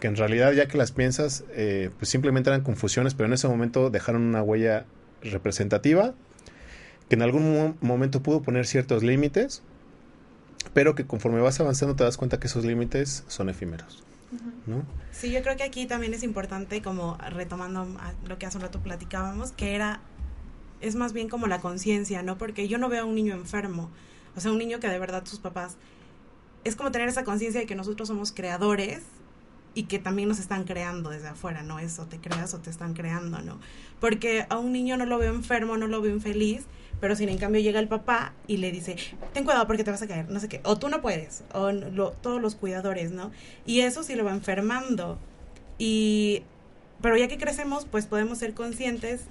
[0.00, 3.48] que en realidad ya que las piensas, eh, pues simplemente eran confusiones, pero en ese
[3.48, 4.84] momento dejaron una huella
[5.22, 6.14] representativa
[7.08, 9.62] que en algún momento pudo poner ciertos límites
[10.72, 14.02] pero que conforme vas avanzando te das cuenta que esos límites son efímeros.
[14.66, 14.84] ¿no?
[15.12, 17.86] Sí, yo creo que aquí también es importante, como retomando
[18.26, 20.00] lo que hace un rato platicábamos, que era,
[20.80, 22.38] es más bien como la conciencia, ¿no?
[22.38, 23.90] Porque yo no veo a un niño enfermo,
[24.34, 25.76] o sea, un niño que de verdad sus papás,
[26.64, 29.02] es como tener esa conciencia de que nosotros somos creadores
[29.74, 31.78] y que también nos están creando desde afuera, ¿no?
[31.78, 33.58] Eso te creas o te están creando, ¿no?
[34.00, 36.64] Porque a un niño no lo veo enfermo, no lo veo infeliz,
[37.00, 38.96] pero si en cambio llega el papá y le dice,
[39.32, 41.72] ten cuidado porque te vas a caer, no sé qué, o tú no puedes, o
[42.22, 43.30] todos los cuidadores, ¿no?
[43.66, 45.18] Y eso sí lo va enfermando.
[45.76, 46.42] Y,
[47.00, 49.22] pero ya que crecemos, pues podemos ser conscientes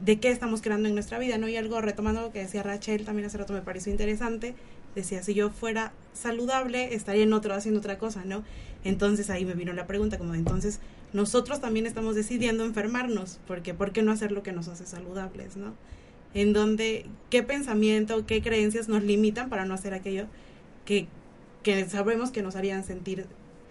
[0.00, 1.48] de qué estamos creando en nuestra vida, ¿no?
[1.48, 4.54] Y algo retomando lo que decía Rachel, también hace rato me pareció interesante,
[4.94, 8.42] decía, si yo fuera saludable, estaría en otro haciendo otra cosa, ¿no?
[8.86, 10.80] Entonces ahí me vino la pregunta, como de, entonces
[11.12, 15.56] nosotros también estamos decidiendo enfermarnos, porque ¿por qué no hacer lo que nos hace saludables,
[15.56, 15.74] ¿no?
[16.36, 20.26] en donde qué pensamiento, qué creencias nos limitan para no hacer aquello
[20.84, 21.06] que,
[21.62, 23.26] que sabemos que nos harían sentir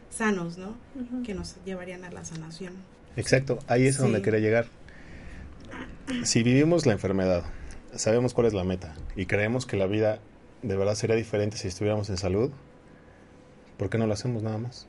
[0.10, 0.76] sanos, ¿no?
[1.24, 2.74] Que nos llevarían a la sanación.
[3.18, 4.66] Exacto, ahí es donde quería llegar.
[6.24, 7.44] Si vivimos la enfermedad,
[7.94, 10.20] sabemos cuál es la meta y creemos que la vida
[10.64, 12.50] de verdad sería diferente si estuviéramos en salud,
[13.78, 14.88] ¿por qué no lo hacemos nada más?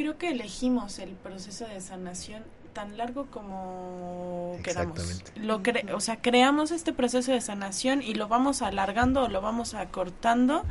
[0.00, 5.22] Creo que elegimos el proceso de sanación tan largo como queramos.
[5.36, 5.60] Lo
[5.94, 10.64] o sea, creamos este proceso de sanación y lo vamos alargando o lo vamos acortando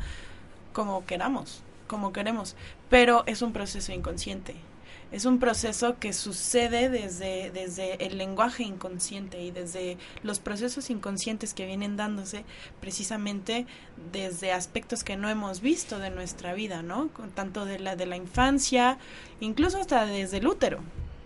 [0.72, 2.56] como queramos, como queremos,
[2.88, 4.56] pero es un proceso inconsciente.
[5.12, 11.52] Es un proceso que sucede desde, desde el lenguaje inconsciente y desde los procesos inconscientes
[11.52, 12.44] que vienen dándose
[12.80, 13.66] precisamente
[14.12, 17.10] desde aspectos que no hemos visto de nuestra vida, ¿no?
[17.34, 18.98] Tanto de la de la infancia,
[19.40, 20.80] incluso hasta desde el útero,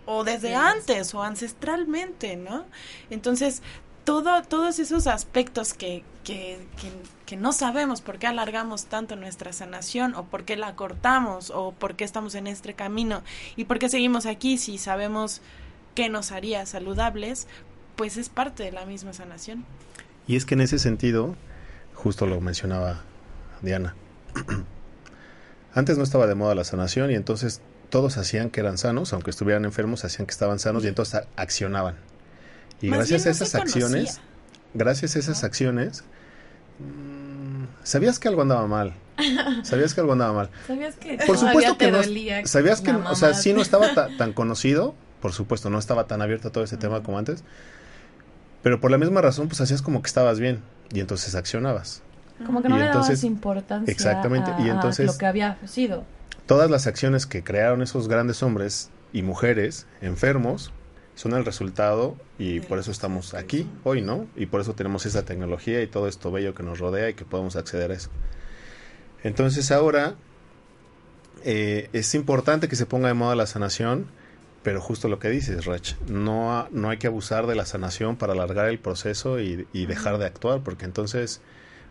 [0.05, 2.65] o desde antes o ancestralmente, ¿no?
[3.09, 3.61] Entonces,
[4.03, 6.91] todo, todos esos aspectos que, que, que,
[7.35, 11.95] no sabemos por qué alargamos tanto nuestra sanación o por qué la cortamos o por
[11.95, 13.23] qué estamos en este camino
[13.55, 15.41] y por qué seguimos aquí si sabemos
[15.95, 17.47] qué nos haría saludables,
[17.95, 19.65] pues es parte de la misma sanación.
[20.27, 21.35] Y es que en ese sentido,
[21.95, 23.01] justo lo mencionaba
[23.61, 23.95] Diana,
[25.73, 29.31] antes no estaba de moda la sanación y entonces todos hacían que eran sanos, aunque
[29.31, 31.95] estuvieran enfermos, hacían que estaban sanos y entonces accionaban.
[32.81, 34.19] Y gracias a esas acciones,
[34.73, 36.03] gracias a esas acciones,
[37.85, 38.93] sabías que algo andaba mal.
[39.63, 40.49] Sabías que algo andaba mal.
[40.67, 41.99] Sabías que por supuesto que no,
[42.45, 46.49] sabías que, o sea, sí no estaba tan conocido, por supuesto, no estaba tan abierto
[46.49, 47.45] a todo ese tema como antes,
[48.61, 52.01] pero por la misma razón, pues hacías como que estabas bien y entonces accionabas.
[52.45, 56.03] Como que no le dabas importancia exactamente, y entonces, a lo que había sido
[56.45, 60.73] todas las acciones que crearon esos grandes hombres y mujeres enfermos
[61.15, 64.27] son el resultado y por eso estamos aquí hoy, ¿no?
[64.35, 67.25] Y por eso tenemos esa tecnología y todo esto bello que nos rodea y que
[67.25, 68.09] podemos acceder a eso.
[69.23, 70.15] Entonces ahora
[71.43, 74.07] eh, es importante que se ponga de moda la sanación,
[74.61, 78.33] pero justo lo que dices, Rach, no, no hay que abusar de la sanación para
[78.33, 81.41] alargar el proceso y, y dejar de actuar, porque entonces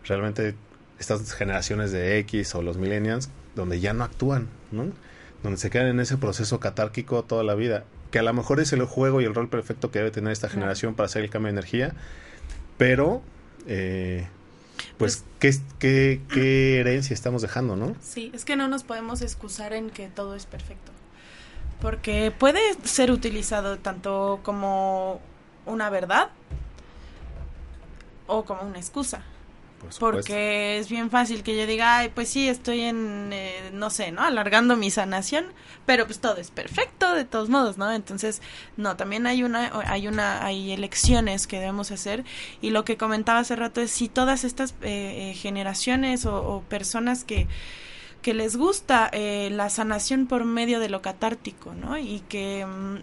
[0.03, 0.55] realmente
[0.99, 4.91] estas generaciones de X o los millennials donde ya no actúan, ¿no?
[5.41, 8.71] Donde se quedan en ese proceso catárquico toda la vida, que a lo mejor es
[8.73, 11.47] el juego y el rol perfecto que debe tener esta generación para hacer el cambio
[11.47, 11.93] de energía,
[12.77, 13.21] pero
[13.67, 14.27] eh,
[14.97, 17.95] pues, pues ¿qué, qué, herencia estamos dejando, ¿no?
[18.01, 20.91] Sí, es que no nos podemos excusar en que todo es perfecto.
[21.81, 25.19] porque puede ser utilizado tanto como
[25.65, 26.29] una verdad
[28.27, 29.23] o como una excusa.
[29.99, 34.11] Porque es bien fácil que yo diga, ay, pues sí, estoy en, eh, no sé,
[34.11, 34.21] ¿no?
[34.21, 35.45] Alargando mi sanación,
[35.85, 37.91] pero pues todo es perfecto de todos modos, ¿no?
[37.91, 38.41] Entonces,
[38.77, 42.23] no, también hay una, hay una, hay elecciones que debemos hacer
[42.61, 47.23] y lo que comentaba hace rato es si todas estas eh, eh, generaciones o, personas
[47.23, 47.47] que
[48.21, 51.95] que les gusta la sanación por medio de lo catártico, ¿no?
[51.95, 52.97] Y que mm,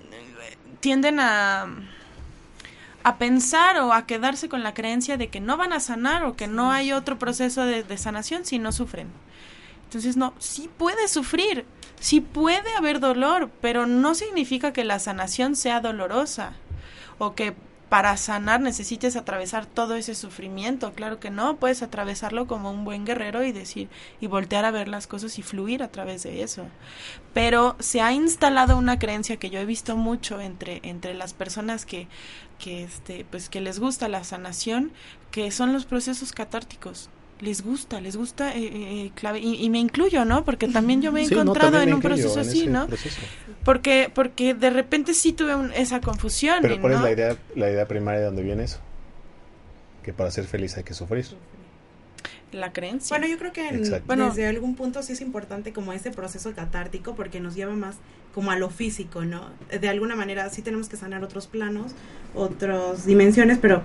[0.81, 1.69] tienden a
[3.05, 6.37] a pensar o a quedarse con la creencia de que no van a sanar o
[6.37, 9.09] que no hay otro proceso de, sanación si no sufren.
[9.85, 11.67] Entonces, no, sí puede sufrir,
[12.01, 16.53] sí puede haber dolor, pero no significa que la sanación sea dolorosa
[17.19, 17.55] o que
[17.93, 20.95] para sanar necesites atravesar todo ese sufrimiento.
[20.95, 24.89] Claro que no, puedes atravesarlo como un buen guerrero y decir y voltear a ver
[24.89, 26.65] las cosas y fluir a través de eso.
[27.35, 31.85] Pero se ha instalado una creencia que yo he visto mucho entre entre las personas
[31.85, 32.09] que
[32.59, 34.93] que este pues que les gusta la sanación,
[35.31, 37.11] que son los procesos catárticos
[37.41, 40.45] les gusta, les gusta eh, eh, eh clave y, me incluyo, ¿no?
[40.45, 42.89] Porque también yo me he encontrado en un proceso así, ¿no?
[43.65, 46.59] Porque porque de repente sí tuve esa confusión.
[46.63, 48.79] Pero ¿cuál es la idea la idea primaria de dónde viene eso?
[50.03, 51.27] Que para ser feliz hay que sufrir
[52.53, 53.17] la creencia.
[53.17, 57.15] Bueno, yo creo que bueno, desde algún punto sí es importante como ese proceso catártico
[57.15, 57.97] porque nos lleva más
[58.35, 59.51] como a lo físico, ¿no?
[59.79, 61.93] De alguna manera sí tenemos que sanar otros planos,
[62.35, 63.83] otras dimensiones, pero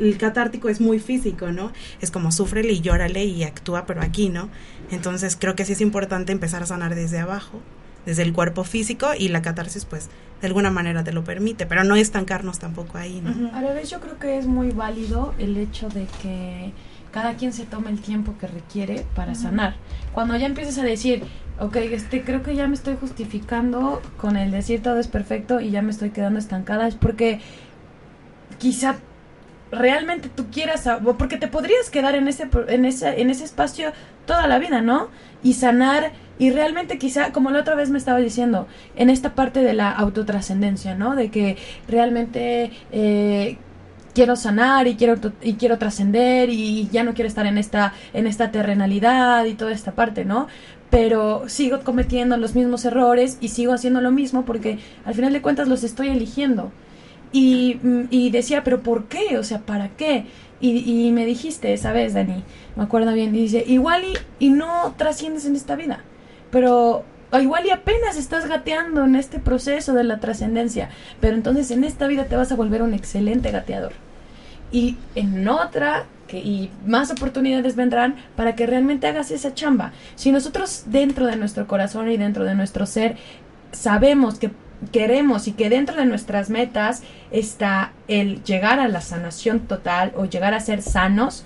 [0.00, 1.72] el catártico es muy físico, ¿no?
[2.00, 4.48] Es como sufrele y llórale y actúa, pero aquí, ¿no?
[4.90, 7.60] Entonces creo que sí es importante empezar a sanar desde abajo,
[8.06, 10.08] desde el cuerpo físico y la catarsis pues
[10.40, 13.54] de alguna manera te lo permite, pero no estancarnos tampoco ahí, ¿no?
[13.54, 16.72] A la vez yo creo que es muy válido el hecho de que
[17.14, 19.76] cada quien se toma el tiempo que requiere para sanar.
[20.12, 21.22] Cuando ya empiezas a decir,
[21.60, 25.70] ok, este, creo que ya me estoy justificando con el decir todo es perfecto y
[25.70, 27.40] ya me estoy quedando estancada, es porque
[28.58, 28.96] quizá
[29.70, 33.92] realmente tú quieras, porque te podrías quedar en ese, en ese, en ese espacio
[34.26, 35.08] toda la vida, ¿no?
[35.44, 36.10] Y sanar,
[36.40, 39.92] y realmente quizá, como la otra vez me estaba diciendo, en esta parte de la
[39.92, 41.14] autotrascendencia, ¿no?
[41.14, 43.56] De que realmente eh,
[44.14, 48.26] quiero sanar y quiero y quiero trascender y ya no quiero estar en esta en
[48.26, 50.46] esta terrenalidad y toda esta parte, ¿no?
[50.90, 55.42] Pero sigo cometiendo los mismos errores y sigo haciendo lo mismo porque al final de
[55.42, 56.72] cuentas los estoy eligiendo.
[57.32, 59.38] Y, y decía, pero ¿por qué?
[59.38, 60.26] O sea, ¿para qué?
[60.60, 62.44] Y, y me dijiste esa vez, Dani,
[62.76, 66.04] me acuerdo bien, dice, igual y, y no trasciendes en esta vida,
[66.52, 71.70] pero o igual y apenas estás gateando en este proceso de la trascendencia, pero entonces
[71.70, 73.92] en esta vida te vas a volver un excelente gateador.
[74.70, 79.92] Y en otra, que, y más oportunidades vendrán para que realmente hagas esa chamba.
[80.16, 83.16] Si nosotros dentro de nuestro corazón y dentro de nuestro ser
[83.72, 84.50] sabemos que
[84.92, 90.24] queremos y que dentro de nuestras metas está el llegar a la sanación total o
[90.24, 91.44] llegar a ser sanos,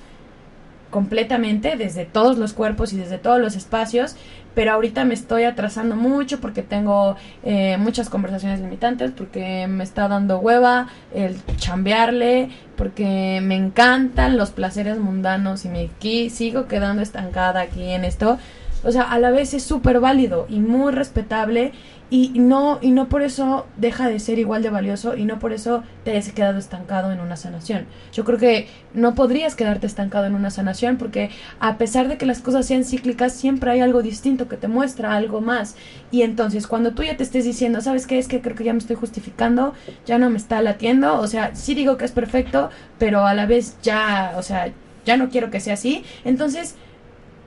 [0.90, 4.16] completamente desde todos los cuerpos y desde todos los espacios,
[4.58, 10.08] pero ahorita me estoy atrasando mucho porque tengo eh, muchas conversaciones limitantes, porque me está
[10.08, 15.88] dando hueva el chambearle, porque me encantan los placeres mundanos y me
[16.28, 18.36] sigo quedando estancada aquí en esto.
[18.82, 21.70] O sea, a la vez es súper válido y muy respetable
[22.10, 25.52] y no y no por eso deja de ser igual de valioso y no por
[25.52, 27.86] eso te has quedado estancado en una sanación.
[28.12, 31.30] Yo creo que no podrías quedarte estancado en una sanación porque
[31.60, 35.14] a pesar de que las cosas sean cíclicas, siempre hay algo distinto que te muestra
[35.14, 35.76] algo más.
[36.10, 38.18] Y entonces, cuando tú ya te estés diciendo, ¿sabes qué?
[38.18, 39.74] Es que creo que ya me estoy justificando,
[40.06, 43.46] ya no me está latiendo, o sea, sí digo que es perfecto, pero a la
[43.46, 44.72] vez ya, o sea,
[45.04, 46.04] ya no quiero que sea así.
[46.24, 46.76] Entonces,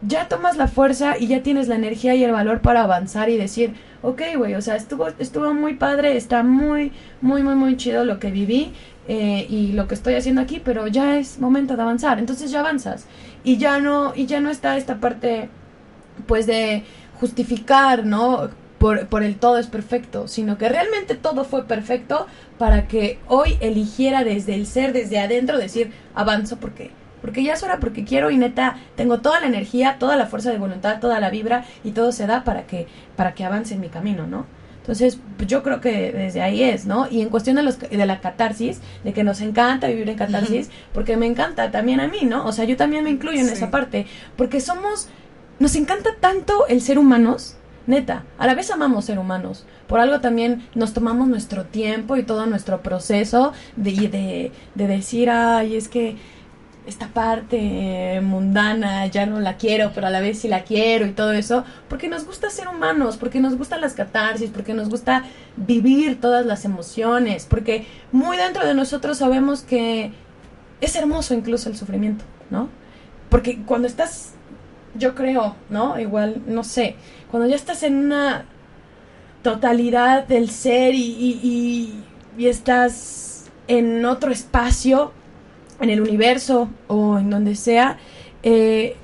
[0.01, 3.37] ya tomas la fuerza y ya tienes la energía y el valor para avanzar y
[3.37, 6.91] decir, ok, güey, o sea, estuvo, estuvo muy padre, está muy,
[7.21, 8.73] muy, muy, muy chido lo que viví
[9.07, 12.19] eh, y lo que estoy haciendo aquí, pero ya es momento de avanzar.
[12.19, 13.05] Entonces ya avanzas
[13.43, 15.49] y ya no, y ya no está esta parte,
[16.27, 16.83] pues, de
[17.19, 18.49] justificar, ¿no?
[18.79, 22.25] Por, por el todo es perfecto, sino que realmente todo fue perfecto
[22.57, 26.89] para que hoy eligiera desde el ser, desde adentro, decir, avanzo porque
[27.21, 30.51] porque ya es hora, porque quiero y neta, tengo toda la energía, toda la fuerza
[30.51, 33.81] de voluntad, toda la vibra y todo se da para que, para que avance en
[33.81, 34.45] mi camino, ¿no?
[34.81, 37.07] Entonces, yo creo que desde ahí es, ¿no?
[37.07, 40.71] Y en cuestión de, los, de la catarsis, de que nos encanta vivir en catarsis,
[40.91, 42.47] porque me encanta también a mí, ¿no?
[42.47, 45.07] O sea, yo también me incluyo en esa parte, porque somos,
[45.59, 50.19] nos encanta tanto el ser humanos, neta, a la vez amamos ser humanos, por algo
[50.19, 55.89] también nos tomamos nuestro tiempo y todo nuestro proceso de, de, de decir, ay, es
[55.89, 56.15] que
[56.85, 61.11] esta parte mundana, ya no la quiero, pero a la vez sí la quiero y
[61.11, 65.23] todo eso, porque nos gusta ser humanos, porque nos gustan las catarsis, porque nos gusta
[65.57, 70.11] vivir todas las emociones, porque muy dentro de nosotros sabemos que
[70.81, 72.69] es hermoso incluso el sufrimiento, ¿no?
[73.29, 74.33] Porque cuando estás,
[74.95, 75.99] yo creo, ¿no?
[75.99, 76.95] Igual, no sé,
[77.29, 78.45] cuando ya estás en una
[79.43, 82.03] totalidad del ser y,
[82.37, 85.13] y, estás en otro espacio,
[85.81, 87.97] en el universo o en donde sea,
[88.43, 88.95] eh,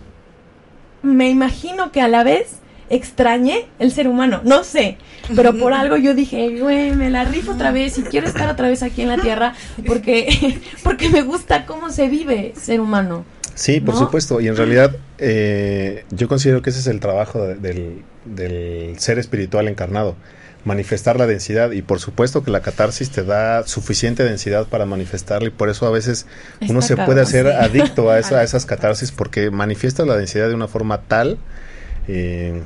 [1.01, 2.57] me imagino que a la vez
[2.89, 4.97] extrañé el ser humano, no sé,
[5.35, 8.69] pero por algo yo dije, güey, me la rifo otra vez y quiero estar otra
[8.69, 9.53] vez aquí en la Tierra
[9.85, 13.25] porque, porque me gusta cómo se vive ser humano.
[13.55, 18.03] Sí, por supuesto, y en realidad eh, yo considero que ese es el trabajo del,
[18.23, 20.15] del ser espiritual encarnado
[20.67, 25.47] manifestar la densidad y por supuesto que la catarsis te da suficiente densidad para manifestarla
[25.47, 26.27] y por eso a veces
[26.67, 30.55] uno se puede hacer adicto a, esa, a esas catarsis porque manifiesta la densidad de
[30.55, 31.37] una forma tal
[32.09, 32.61] eh,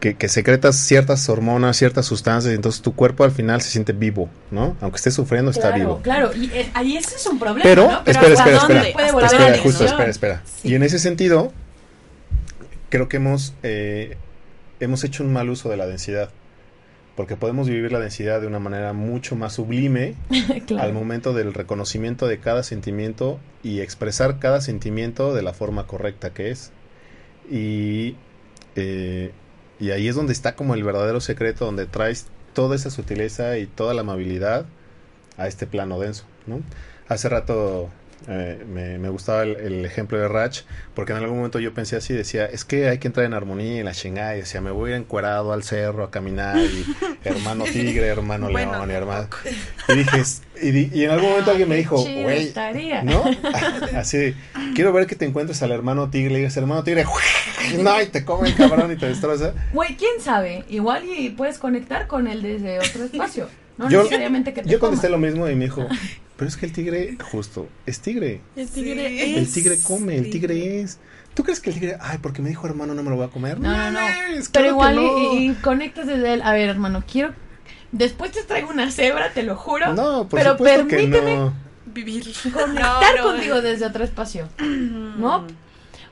[0.00, 3.92] que, que, secretas ciertas hormonas, ciertas sustancias y entonces tu cuerpo al final se siente
[3.92, 4.76] vivo, ¿no?
[4.82, 6.00] Aunque esté sufriendo está vivo.
[6.02, 7.62] Claro, y eh, ahí ese es un problema.
[7.62, 10.42] Pero, espera, espera, espera, espera, justo, espera, espera.
[10.62, 11.52] Y en ese sentido,
[12.90, 14.18] creo que hemos, eh,
[14.80, 16.28] hemos hecho un mal uso de la densidad
[17.16, 20.14] porque podemos vivir la densidad de una manera mucho más sublime
[20.78, 26.30] al momento del reconocimiento de cada sentimiento y expresar cada sentimiento de la forma correcta
[26.30, 26.72] que es.
[27.50, 28.16] Y,
[28.74, 29.32] eh,
[29.78, 33.66] y ahí es donde está como el verdadero secreto, donde traes toda esa sutileza y
[33.66, 34.66] toda la amabilidad
[35.36, 36.24] a este plano denso.
[36.46, 36.62] ¿no?
[37.08, 37.90] Hace rato
[38.28, 38.64] eh,
[38.98, 40.62] me, gustaba el, ejemplo de Ratch,
[40.94, 43.78] porque en algún momento yo pensé así, decía, es que hay que entrar en armonía
[43.80, 46.84] en la chingada, y decía, me voy a ir encuerado al cerro a caminar, y
[47.24, 49.28] hermano tigre, hermano león, y hermano...
[49.88, 50.22] Y dije,
[50.94, 52.52] y, en algún momento alguien me dijo, güey,
[53.04, 53.24] ¿no?
[53.96, 54.34] así,
[54.74, 57.04] quiero ver que te encuentres al hermano tigre, y dices, hermano tigre,
[57.78, 59.52] no, y te come el cabrón y te destroza.
[59.72, 60.64] Güey, ¿quién sabe?
[60.68, 63.48] Igual y puedes conectar con él desde otro espacio.
[63.76, 65.86] No yo, necesariamente que te Yo contesté lo mismo y me dijo,
[66.36, 68.40] pero es que el tigre, justo, es tigre.
[68.56, 70.98] El tigre El tigre come, el tigre es.
[71.34, 73.28] ¿Tú crees que el tigre, ay, porque me dijo hermano, no me lo voy a
[73.28, 73.60] comer?
[73.60, 74.00] No, no, no.
[74.52, 76.42] pero igual y, conectas desde él.
[76.42, 77.32] A ver, hermano, quiero.
[77.92, 79.94] Después te traigo una cebra, te lo juro.
[79.94, 81.52] No, por pero permíteme
[81.86, 82.24] vivir.
[82.52, 84.48] Conectar contigo desde otro espacio.
[84.58, 85.46] ¿No?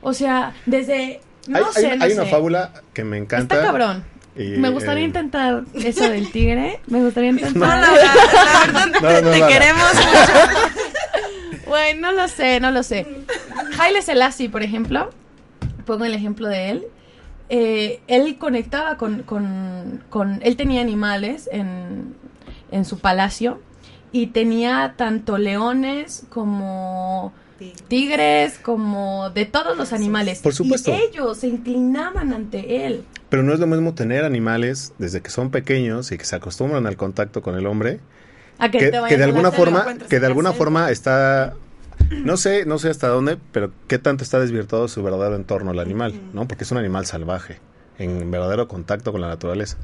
[0.01, 1.21] O sea, desde.
[1.47, 3.55] No hay, sé, hay, hay una fábula que me encanta.
[3.55, 6.79] Está cabrón me gustaría intentar eso del tigre.
[6.87, 7.79] Me gustaría intentar.
[7.79, 11.67] No, la, verdad, te queremos mucho.
[11.67, 13.07] Bueno, no lo sé, no lo sé.
[13.79, 15.09] Haile Selassie, por ejemplo,
[15.85, 16.83] pongo el ejemplo de él.
[17.49, 22.15] Eh, él conectaba con, con, con, Él tenía animales en,
[22.71, 23.61] en su palacio
[24.11, 27.33] y tenía tanto leones como
[27.87, 30.39] tigres, como de todos los animales.
[30.39, 30.91] Por supuesto.
[30.91, 33.03] Y ellos se inclinaban ante él.
[33.33, 36.85] Pero no es lo mismo tener animales desde que son pequeños y que se acostumbran
[36.85, 37.99] al contacto con el hombre.
[38.69, 41.55] que, de alguna forma, que de alguna forma está
[42.11, 45.79] no sé, no sé hasta dónde, pero qué tanto está desvirtuado su verdadero entorno el
[45.79, 46.47] animal, ¿no?
[46.47, 47.57] Porque es un animal salvaje,
[47.97, 49.77] en verdadero contacto con la naturaleza.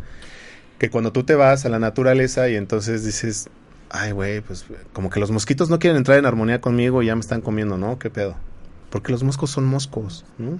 [0.77, 3.49] Que cuando tú te vas a la naturaleza y entonces dices,
[3.89, 7.15] ay, güey, pues como que los mosquitos no quieren entrar en armonía conmigo y ya
[7.15, 7.97] me están comiendo, ¿no?
[7.97, 8.35] ¿Qué pedo?
[8.91, 10.59] Porque los moscos son moscos, ¿no?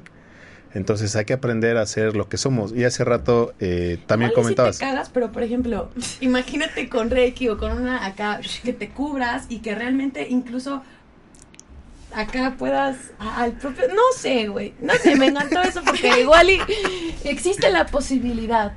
[0.74, 2.74] Entonces hay que aprender a ser lo que somos.
[2.74, 4.76] Y hace rato eh, también comentabas.
[4.76, 5.90] Si te cagas, pero por ejemplo,
[6.22, 10.84] imagínate con Reiki o con una acá que te cubras y que realmente incluso
[12.14, 13.88] acá puedas al propio.
[13.88, 14.74] No sé, güey.
[14.80, 16.60] No sé, me encantó eso porque igual y
[17.24, 18.74] existe la posibilidad.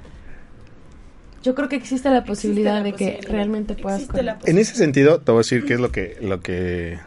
[1.43, 4.09] Yo creo que existe la posibilidad de que realmente puedas.
[4.45, 7.01] En ese sentido, te voy a decir qué es lo que lo que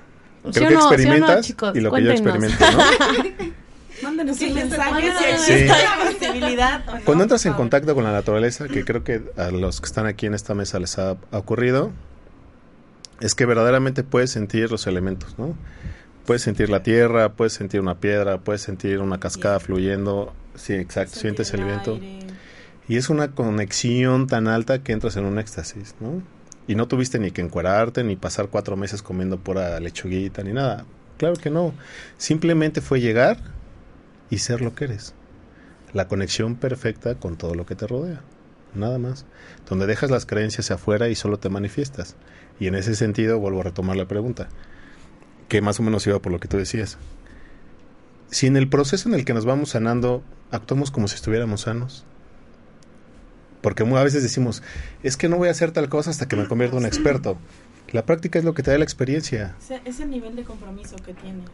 [0.54, 3.56] creo que experimentas y lo que yo experimento, ¿no?
[4.04, 5.74] Mándenos un mensaje si existe
[6.04, 6.84] posibilidad.
[7.04, 10.26] Cuando entras en contacto con la naturaleza, que creo que a los que están aquí
[10.26, 11.92] en esta mesa les ha, ocurrido,
[13.22, 15.56] es que verdaderamente puedes sentir los elementos, ¿no?
[16.26, 20.34] Puedes sentir la tierra, puedes sentir una piedra, puedes sentir una cascada fluyendo.
[20.56, 22.00] Sí, exacto, sientes el viento.
[22.88, 26.22] Y es una conexión tan alta que entras en un éxtasis, ¿no?
[26.68, 30.86] Y no tuviste ni que encuerarte, ni pasar cuatro meses comiendo pura lechuguita, ni nada.
[31.18, 31.74] Claro que no.
[32.18, 33.38] Simplemente fue llegar,
[34.30, 35.14] y ser lo que eres.
[35.94, 38.22] La conexión perfecta con todo lo que te rodea.
[38.74, 39.26] Nada más.
[39.70, 42.16] Donde dejas las creencias afuera y solo te manifiestas.
[42.60, 44.50] Y en ese sentido vuelvo a retomar la pregunta,
[45.48, 46.98] que más o menos iba por lo que tú decías.
[48.30, 52.06] Si en el proceso en el que nos vamos sanando actuamos como si estuviéramos sanos,
[53.62, 54.62] porque a veces decimos,
[55.02, 57.38] es que no voy a hacer tal cosa hasta que me convierta en un experto.
[57.92, 59.56] La práctica es lo que te da la experiencia.
[59.86, 61.50] Es el nivel de compromiso que tienes.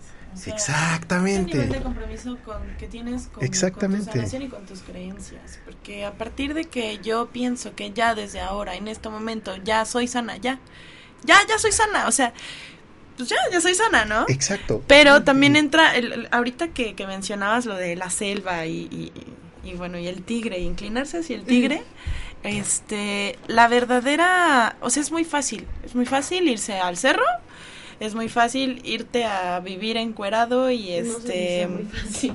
[0.47, 1.51] Exactamente.
[1.51, 4.05] Es el nivel de compromiso con, que tienes con, Exactamente.
[4.05, 5.59] con tu sanación y con tus creencias.
[5.65, 9.85] Porque a partir de que yo pienso que ya desde ahora, en este momento, ya
[9.85, 10.59] soy sana, ya,
[11.23, 12.07] ya, ya soy sana.
[12.07, 12.33] O sea,
[13.17, 14.25] pues ya, ya soy sana, ¿no?
[14.29, 14.81] Exacto.
[14.87, 19.11] Pero también entra, el, ahorita que, que, mencionabas lo de la selva y, y,
[19.69, 21.83] y, bueno, y el tigre, y inclinarse hacia el tigre,
[22.43, 27.25] este, la verdadera, o sea, es muy fácil, es muy fácil irse al cerro,
[27.99, 32.33] es muy fácil irte a vivir encuerado y este muy, fácil.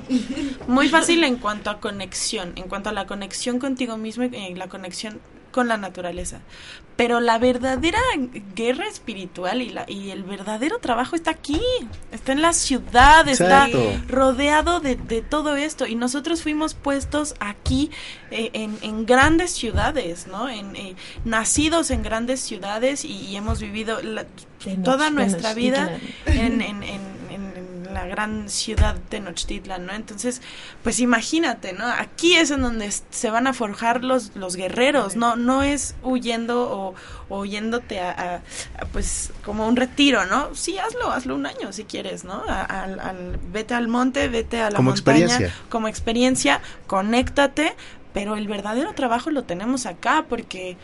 [0.69, 4.69] muy fácil en cuanto a conexión, en cuanto a la conexión contigo mismo y la
[4.69, 5.21] conexión
[5.57, 6.41] con la naturaleza.
[6.97, 7.99] Pero la verdadera
[8.55, 11.63] guerra espiritual y, la, y el verdadero trabajo está aquí,
[12.13, 13.79] está en la ciudad, Exacto.
[13.79, 15.87] está rodeado de, de, todo esto.
[15.87, 17.91] Y nosotros fuimos puestos aquí
[18.31, 20.51] eh, en, en, grandes ciudades, ¿no?
[20.51, 20.95] En, eh,
[21.25, 24.27] nacidos en grandes ciudades y, y hemos vivido la,
[24.85, 27.16] toda nuestra vida en, en, en
[27.97, 29.94] la gran ciudad de Tenochtitlan, ¿no?
[29.94, 30.42] Entonces,
[30.82, 31.86] pues imagínate, ¿no?
[31.86, 36.70] Aquí es en donde se van a forjar los, los guerreros, no no es huyendo
[36.70, 36.94] o,
[37.30, 40.55] o yéndote a, a, a, pues como un retiro, ¿no?
[40.55, 42.42] Sí, hazlo, hazlo un año si quieres, ¿no?
[42.47, 45.55] Al, al, vete al monte, vete a la como montaña, experiencia.
[45.70, 47.74] como experiencia, conéctate,
[48.12, 50.76] pero el verdadero trabajo lo tenemos acá porque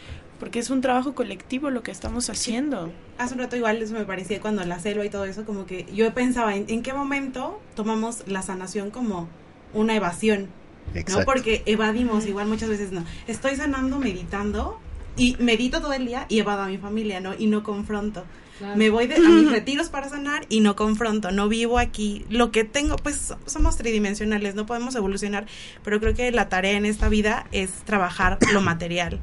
[0.43, 2.87] porque es un trabajo colectivo lo que estamos haciendo.
[2.87, 2.93] Sí.
[3.19, 5.87] Hace un rato igual eso me parecía cuando la selva y todo eso, como que
[5.95, 9.29] yo pensaba en, en qué momento tomamos la sanación como
[9.73, 10.49] una evasión,
[10.95, 11.21] Exacto.
[11.21, 11.27] ¿no?
[11.27, 13.05] Porque evadimos igual muchas veces, no.
[13.29, 14.81] Estoy sanando, meditando
[15.17, 17.35] y medito todo el día y evado a mi familia, ¿no?
[17.39, 18.25] Y no confronto.
[18.59, 18.77] Claro.
[18.77, 22.27] Me voy de, a mis retiros para sanar y no confronto, no vivo aquí.
[22.31, 25.47] Lo que tengo, pues somos tridimensionales, no podemos evolucionar,
[25.85, 29.21] pero creo que la tarea en esta vida es trabajar lo material.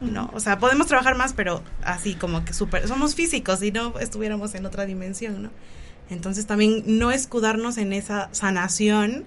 [0.00, 0.30] ¿No?
[0.34, 4.54] O sea, podemos trabajar más, pero así como que súper, somos físicos y no estuviéramos
[4.54, 5.50] en otra dimensión, ¿no?
[6.08, 9.26] Entonces también no escudarnos en esa sanación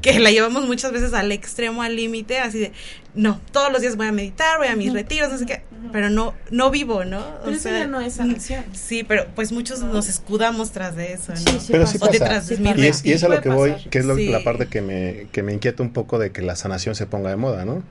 [0.00, 2.72] que la llevamos muchas veces al extremo, al límite, así de,
[3.14, 5.62] no, todos los días voy a meditar, voy a mis retiros, no sé qué,
[5.92, 7.20] pero no, no vivo, ¿no?
[7.20, 8.64] O pero sea, eso ya no es sanación.
[8.72, 9.92] Sí, pero pues muchos no.
[9.92, 11.36] nos escudamos tras de eso, ¿no?
[11.36, 12.12] Sí, sí pero sí pasa.
[12.12, 14.28] detrás de y, es, y es a lo que voy, que es lo, sí.
[14.28, 17.30] la parte que me, que me inquieta un poco de que la sanación se ponga
[17.30, 17.84] de moda, ¿no?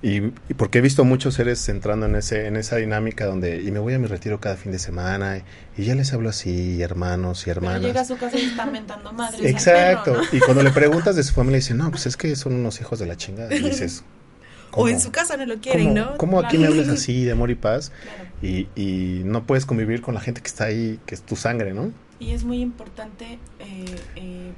[0.00, 0.18] Y,
[0.48, 3.80] y, porque he visto muchos seres entrando en ese en esa dinámica donde y me
[3.80, 5.42] voy a mi retiro cada fin de semana y,
[5.76, 8.64] y ya les hablo así hermanos y hermanas Pero llega a su casa y está
[8.66, 10.36] mentando madres exacto perro, ¿no?
[10.36, 13.00] y cuando le preguntas de su familia dicen no pues es que son unos hijos
[13.00, 14.04] de la chingada y dices
[14.70, 16.74] o en su casa no lo quieren ¿cómo, no cómo aquí claro.
[16.74, 18.28] me hablas así de amor y paz claro.
[18.40, 21.74] y, y no puedes convivir con la gente que está ahí que es tu sangre
[21.74, 21.90] no
[22.20, 24.52] y es muy importante eh, eh,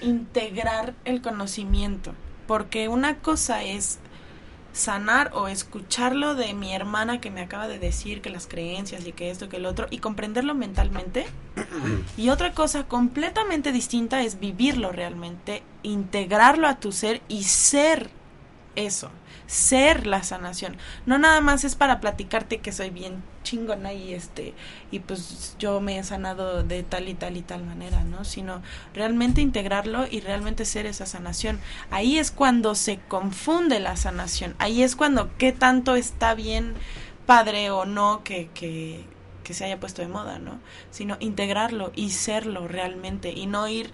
[0.00, 2.14] integrar el conocimiento
[2.46, 3.98] porque una cosa es
[4.72, 9.12] sanar o escucharlo de mi hermana que me acaba de decir que las creencias y
[9.12, 11.26] que esto que el otro y comprenderlo mentalmente.
[12.16, 18.10] Y otra cosa completamente distinta es vivirlo realmente integrarlo a tu ser y ser
[18.76, 19.10] eso
[19.46, 20.76] ser la sanación.
[21.06, 24.54] No nada más es para platicarte que soy bien chingona y este
[24.90, 28.62] y pues yo me he sanado de tal y tal y tal manera no sino
[28.94, 31.60] realmente integrarlo y realmente ser esa sanación.
[31.90, 34.54] Ahí es cuando se confunde la sanación.
[34.58, 36.74] Ahí es cuando qué tanto está bien
[37.26, 39.04] padre o no que, que
[39.44, 40.58] que se haya puesto de moda no
[40.90, 43.92] sino integrarlo y serlo realmente y no ir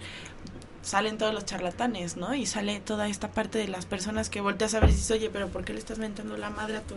[0.81, 2.33] salen todos los charlatanes, ¿no?
[2.35, 5.29] Y sale toda esta parte de las personas que volteas a ver y dices, oye,
[5.31, 6.95] pero ¿por qué le estás mentando la madre a tu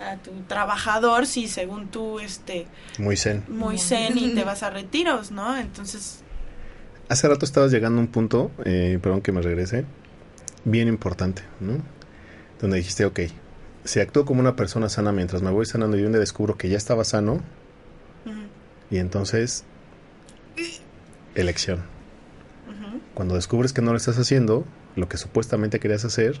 [0.00, 2.66] a tu trabajador si según tú este
[2.98, 6.18] muy zen muy zen y te vas a retiros no entonces
[7.08, 9.84] hace rato estabas llegando a un punto eh, perdón que me regrese
[10.64, 11.74] bien importante no
[12.60, 13.20] donde dijiste ok
[13.84, 16.68] si actúo como una persona sana mientras me voy sanando y un día descubro que
[16.68, 18.46] ya estaba sano uh -huh.
[18.90, 19.64] y entonces
[21.34, 21.93] elección.
[23.14, 24.64] Cuando descubres que no lo estás haciendo
[24.96, 26.40] lo que supuestamente querías hacer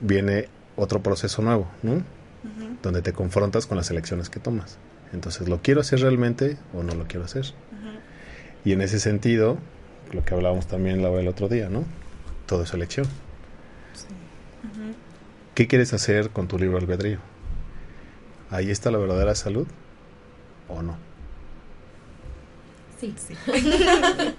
[0.00, 2.02] viene otro proceso nuevo no
[2.42, 2.76] Uh -huh.
[2.82, 4.78] donde te confrontas con las elecciones que tomas.
[5.12, 7.44] Entonces, ¿lo quiero hacer realmente o no lo quiero hacer?
[7.44, 8.00] Uh -huh.
[8.64, 9.58] Y en ese sentido,
[10.12, 11.84] lo que hablábamos también el otro día, ¿no?
[12.46, 13.06] Todo es elección.
[13.92, 14.06] Sí.
[14.64, 14.94] Uh -huh.
[15.54, 17.18] ¿Qué quieres hacer con tu libro albedrío?
[18.50, 19.66] ¿Ahí está la verdadera salud
[20.68, 20.96] o no?
[23.00, 23.34] Sí, sí.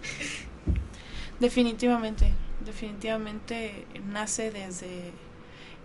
[1.42, 2.32] definitivamente,
[2.66, 5.12] definitivamente nace desde...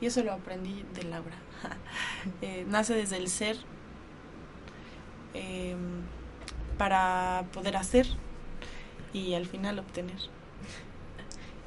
[0.01, 1.35] Y eso lo aprendí de Laura.
[2.43, 3.57] eh, nace desde el ser
[5.33, 5.75] eh,
[6.77, 8.07] para poder hacer
[9.15, 10.19] y al final obtener.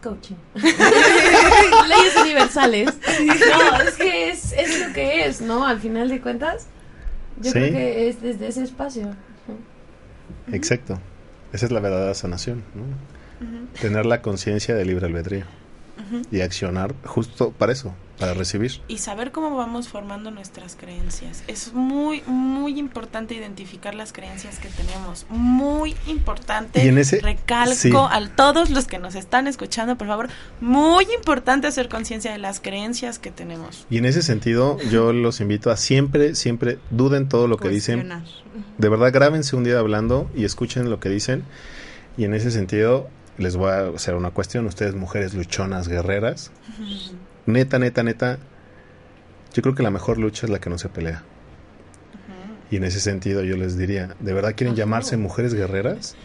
[0.03, 0.35] Coaching.
[0.53, 2.93] Leyes universales.
[3.25, 5.65] No, es que es, es lo que es, ¿no?
[5.65, 6.67] Al final de cuentas,
[7.41, 9.15] Yo creo que es desde ese espacio.
[10.51, 10.99] Exacto.
[11.51, 12.83] Esa es la verdadera sanación, ¿no?
[13.79, 15.45] Tener la conciencia de libre albedrío
[16.31, 18.81] y accionar justo para eso, para recibir.
[18.87, 21.43] Y saber cómo vamos formando nuestras creencias.
[21.47, 25.25] Es muy, muy importante identificar las creencias que tenemos.
[25.29, 26.83] Muy importante.
[26.83, 30.29] Y en ese, recalco a todos los que nos están escuchando, por favor,
[30.61, 33.85] muy importante hacer conciencia de las creencias que tenemos.
[33.89, 38.09] Y en ese sentido, yo los invito a siempre, siempre duden todo lo que dicen.
[38.77, 41.43] De verdad, grábense un día hablando y escuchen lo que dicen.
[42.17, 43.07] Y en ese sentido,
[43.39, 44.65] les voy a hacer una cuestión.
[44.65, 46.51] Ustedes, mujeres luchonas, guerreras,
[47.45, 48.37] neta, neta, neta,
[49.53, 51.23] yo creo que la mejor lucha es la que no se pelea.
[52.69, 56.15] Y en ese sentido yo les diría, ¿de verdad quieren llamarse mujeres guerreras?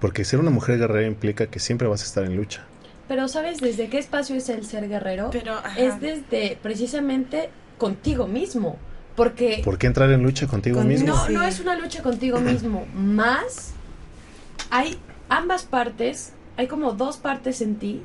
[0.00, 2.64] Porque ser una mujer guerrera implica que siempre vas a estar en lucha.
[3.06, 5.30] Pero ¿sabes desde qué espacio es el ser guerrero?
[5.76, 8.78] es desde precisamente contigo mismo.
[9.14, 9.62] Porque...
[9.64, 11.08] ¿Por qué entrar en lucha contigo mismo?
[11.08, 12.86] No, no es una lucha contigo mismo.
[12.94, 13.72] Más
[14.70, 14.98] hay
[15.28, 18.02] ambas partes, hay como dos partes en ti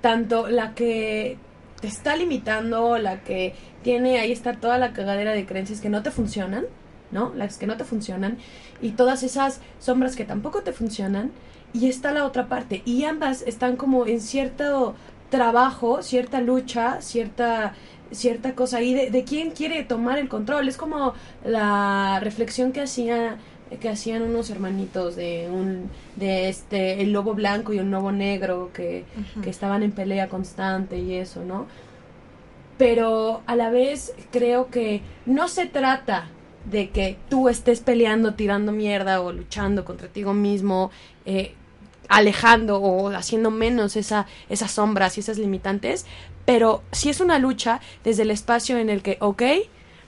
[0.00, 1.36] tanto la que
[1.80, 6.04] te está limitando, la que tiene ahí está toda la cagadera de creencias que no
[6.04, 6.66] te funcionan,
[7.10, 7.32] ¿no?
[7.34, 8.38] Las que no te funcionan
[8.80, 11.32] y todas esas sombras que tampoco te funcionan
[11.72, 14.94] y está la otra parte y ambas están como en cierto
[15.28, 17.74] trabajo, cierta lucha, cierta
[18.12, 20.68] cierta cosa ahí de, de quién quiere tomar el control.
[20.68, 23.38] Es como la reflexión que hacía
[23.80, 28.70] que hacían unos hermanitos de un de este el lobo blanco y el lobo negro
[28.72, 29.04] que,
[29.42, 31.66] que estaban en pelea constante y eso no
[32.78, 36.28] pero a la vez creo que no se trata
[36.70, 40.90] de que tú estés peleando tirando mierda o luchando contra ti mismo
[41.24, 41.54] eh,
[42.08, 46.06] alejando o haciendo menos esa, esas sombras y esas limitantes,
[46.44, 49.42] pero si es una lucha desde el espacio en el que, ok,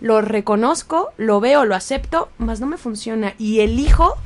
[0.00, 4.16] lo reconozco, lo veo, lo acepto, más no me funciona y elijo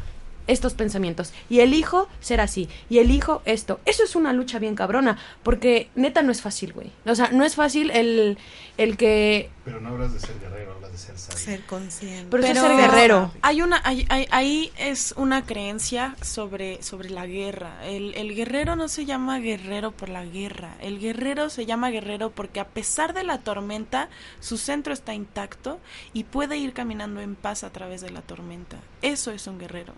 [0.46, 3.80] estos pensamientos y elijo ser así y elijo esto.
[3.84, 6.90] Eso es una lucha bien cabrona, porque neta no es fácil, güey.
[7.06, 8.38] O sea, no es fácil el,
[8.78, 9.50] el que...
[9.64, 11.38] Pero no hablas de ser guerrero, hablas de ser sabio.
[11.38, 12.26] Ser consciente.
[12.30, 13.30] Pero, ser guerrero.
[13.42, 17.86] Hay una, hay, ahí es una creencia sobre, sobre la guerra.
[17.86, 20.74] El, el guerrero no se llama guerrero por la guerra.
[20.80, 24.08] El guerrero se llama guerrero porque a pesar de la tormenta,
[24.40, 25.78] su centro está intacto
[26.12, 28.78] y puede ir caminando en paz a través de la tormenta.
[29.00, 29.94] Eso es un guerrero.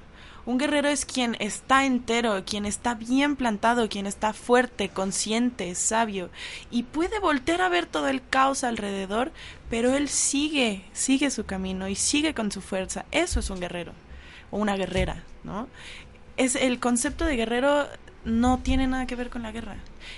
[0.46, 6.28] Un guerrero es quien está entero, quien está bien plantado, quien está fuerte, consciente, sabio
[6.70, 9.32] y puede voltear a ver todo el caos alrededor,
[9.70, 13.04] pero él sigue, sigue su camino y sigue con su fuerza.
[13.10, 13.92] Eso es un guerrero
[14.50, 15.68] o una guerrera, ¿no?
[16.36, 17.86] Es el concepto de guerrero
[18.24, 19.76] no tiene nada que ver con la guerra.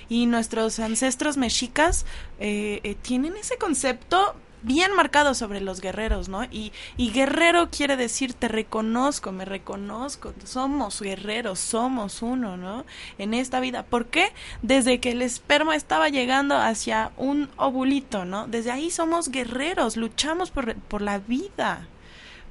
[0.08, 2.06] Y nuestros ancestros mexicas
[2.38, 6.44] eh, eh, tienen ese concepto bien marcado sobre los guerreros, ¿no?
[6.44, 12.84] Y, y guerrero quiere decir te reconozco, me reconozco, somos guerreros, somos uno, ¿no?
[13.18, 13.84] En esta vida.
[13.84, 14.32] ¿Por qué?
[14.62, 18.46] Desde que el esperma estaba llegando hacia un ovulito, ¿no?
[18.46, 21.86] Desde ahí somos guerreros, luchamos por, por la vida,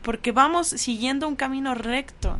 [0.01, 2.39] porque vamos siguiendo un camino recto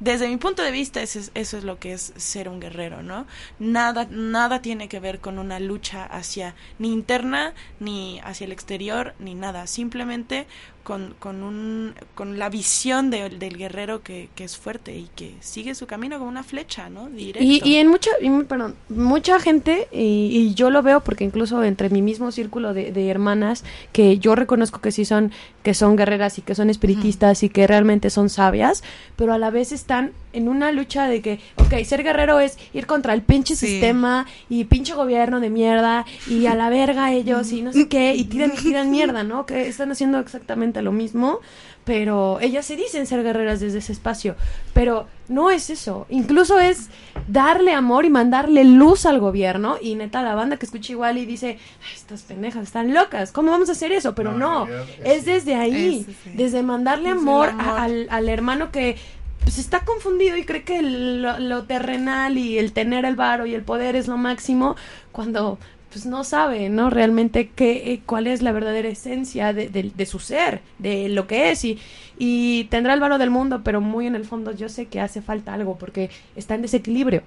[0.00, 3.02] desde mi punto de vista eso es, eso es lo que es ser un guerrero,
[3.02, 3.26] ¿no?
[3.58, 9.14] Nada, nada tiene que ver con una lucha hacia ni interna, ni hacia el exterior,
[9.18, 9.66] ni nada.
[9.66, 10.46] Simplemente
[10.82, 15.74] con, con, un, con la visión del guerrero que, que, es fuerte y que sigue
[15.74, 17.08] su camino como una flecha, ¿no?
[17.08, 17.42] Directo.
[17.42, 18.10] Y, y en mucha,
[18.48, 23.08] perdón, mucha gente, y, yo lo veo porque incluso entre mi mismo círculo de, de,
[23.08, 27.48] hermanas, que yo reconozco que sí son, que son guerreras y que son espiritistas y
[27.48, 28.82] que realmente son sabias,
[29.16, 32.86] pero a la vez están en una lucha de que, ok, ser guerrero es ir
[32.86, 37.62] contra el pinche sistema y pinche gobierno de mierda y a la verga ellos y
[37.62, 39.46] no sé qué, y tiran, tiran mierda, ¿no?
[39.46, 41.40] Que están haciendo exactamente lo mismo,
[41.84, 44.36] pero ellas se dicen ser guerreras desde ese espacio,
[44.72, 46.88] pero no es eso, incluso es
[47.26, 51.26] darle amor y mandarle luz al gobierno y neta la banda que escucha igual y
[51.26, 51.58] dice,
[51.94, 54.14] estas pendejas están locas, ¿cómo vamos a hacer eso?
[54.14, 54.66] Pero no,
[55.04, 58.96] es, desde ahí, desde mandarle amor, al, al hermano que
[59.42, 63.62] pues está confundido y cree que lo, terrenal y el tener el varo y el
[63.62, 64.76] poder es lo máximo
[65.12, 65.58] cuando
[65.90, 66.88] pues no sabe, ¿no?
[66.88, 71.50] Realmente qué, eh, cuál es la verdadera esencia de, de, su ser, de lo que
[71.50, 71.80] es y,
[72.16, 75.20] y tendrá el varo del mundo, pero muy en el fondo yo sé que hace
[75.20, 77.22] falta algo porque está en desequilibrio.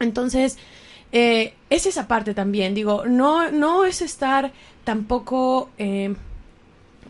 [0.00, 0.58] Entonces,
[1.12, 4.52] eh, es esa parte también, digo, no, no es estar
[4.84, 5.70] tampoco...
[5.78, 6.14] Eh,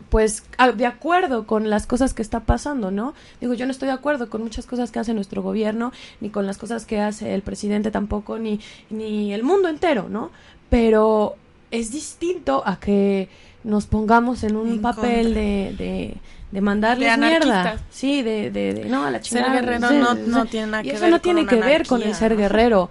[0.09, 0.43] pues
[0.75, 3.13] de acuerdo con las cosas que está pasando, ¿no?
[3.39, 6.45] Digo, yo no estoy de acuerdo con muchas cosas que hace nuestro gobierno, ni con
[6.45, 10.31] las cosas que hace el presidente tampoco, ni, ni el mundo entero, ¿no?
[10.69, 11.35] Pero
[11.71, 13.29] es distinto a que
[13.63, 16.15] nos pongamos en un papel de, de,
[16.51, 17.77] de mandarles mierda.
[17.89, 19.53] Sí, de, de, no, a la chingada.
[19.53, 22.01] Ser guerrero no, no, tiene nada que y eso ver no tiene que ver con
[22.01, 22.89] el ser guerrero.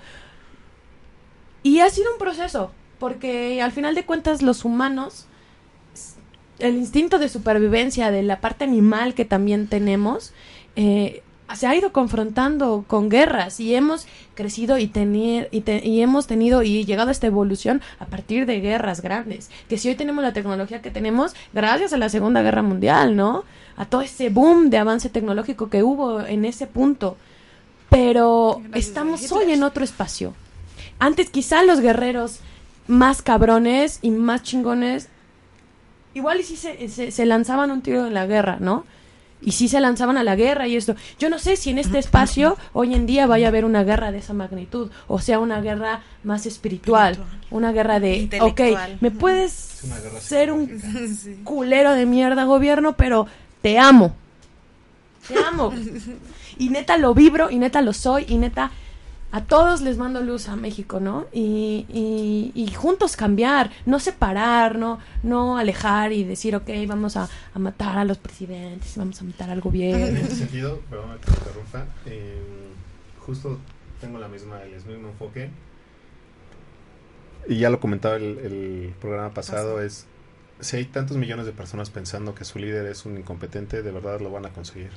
[1.63, 5.27] Y ha sido un proceso, porque al final de cuentas los humanos,
[6.59, 10.33] el instinto de supervivencia de la parte animal que también tenemos,
[10.77, 11.23] eh,
[11.55, 16.27] se ha ido confrontando con guerras y hemos crecido y, tener, y, te- y hemos
[16.27, 19.49] tenido y llegado a esta evolución a partir de guerras grandes.
[19.69, 23.45] Que si hoy tenemos la tecnología que tenemos, gracias a la Segunda Guerra Mundial, ¿no?
[23.79, 27.17] A todo ese boom de avance tecnológico que hubo en ese punto.
[27.89, 30.35] Pero estamos hoy en otro espacio.
[30.99, 32.41] Antes quizá los guerreros
[32.87, 35.09] más cabrones y más chingones,
[36.19, 38.85] igual y sí se, se, se lanzaban un tiro en la guerra, ¿no?
[39.41, 40.97] Y sí se lanzaban a la guerra y esto.
[41.19, 44.11] Yo no sé si en este espacio hoy en día vaya a haber una guerra
[44.11, 47.19] de esa magnitud, o sea, una guerra más espiritual,
[47.51, 48.61] una guerra de, ok,
[49.01, 49.53] me puedes
[50.21, 50.81] ser un
[51.45, 53.27] culero de mierda gobierno, pero
[53.63, 54.15] te amo.
[55.29, 55.73] Te amo.
[56.59, 58.73] y neta lo vibro, y neta lo soy, y neta
[59.31, 61.27] a todos les mando luz a México, ¿no?
[61.33, 67.29] Y, y, y juntos cambiar, no separar, no, no alejar y decir, ok, vamos a,
[67.55, 70.21] a matar a los presidentes, vamos a matar al En gobierno.
[70.21, 72.43] este sentido, perdón que te interrumpa, eh,
[73.21, 73.59] justo
[74.01, 75.51] tengo la misma, el mismo enfoque.
[77.49, 80.07] Y ya lo comentaba el, el programa pasado, es
[80.61, 84.21] si hay tantos millones de personas pensando que su líder es un incompetente, de verdad
[84.21, 84.91] lo van a conseguir,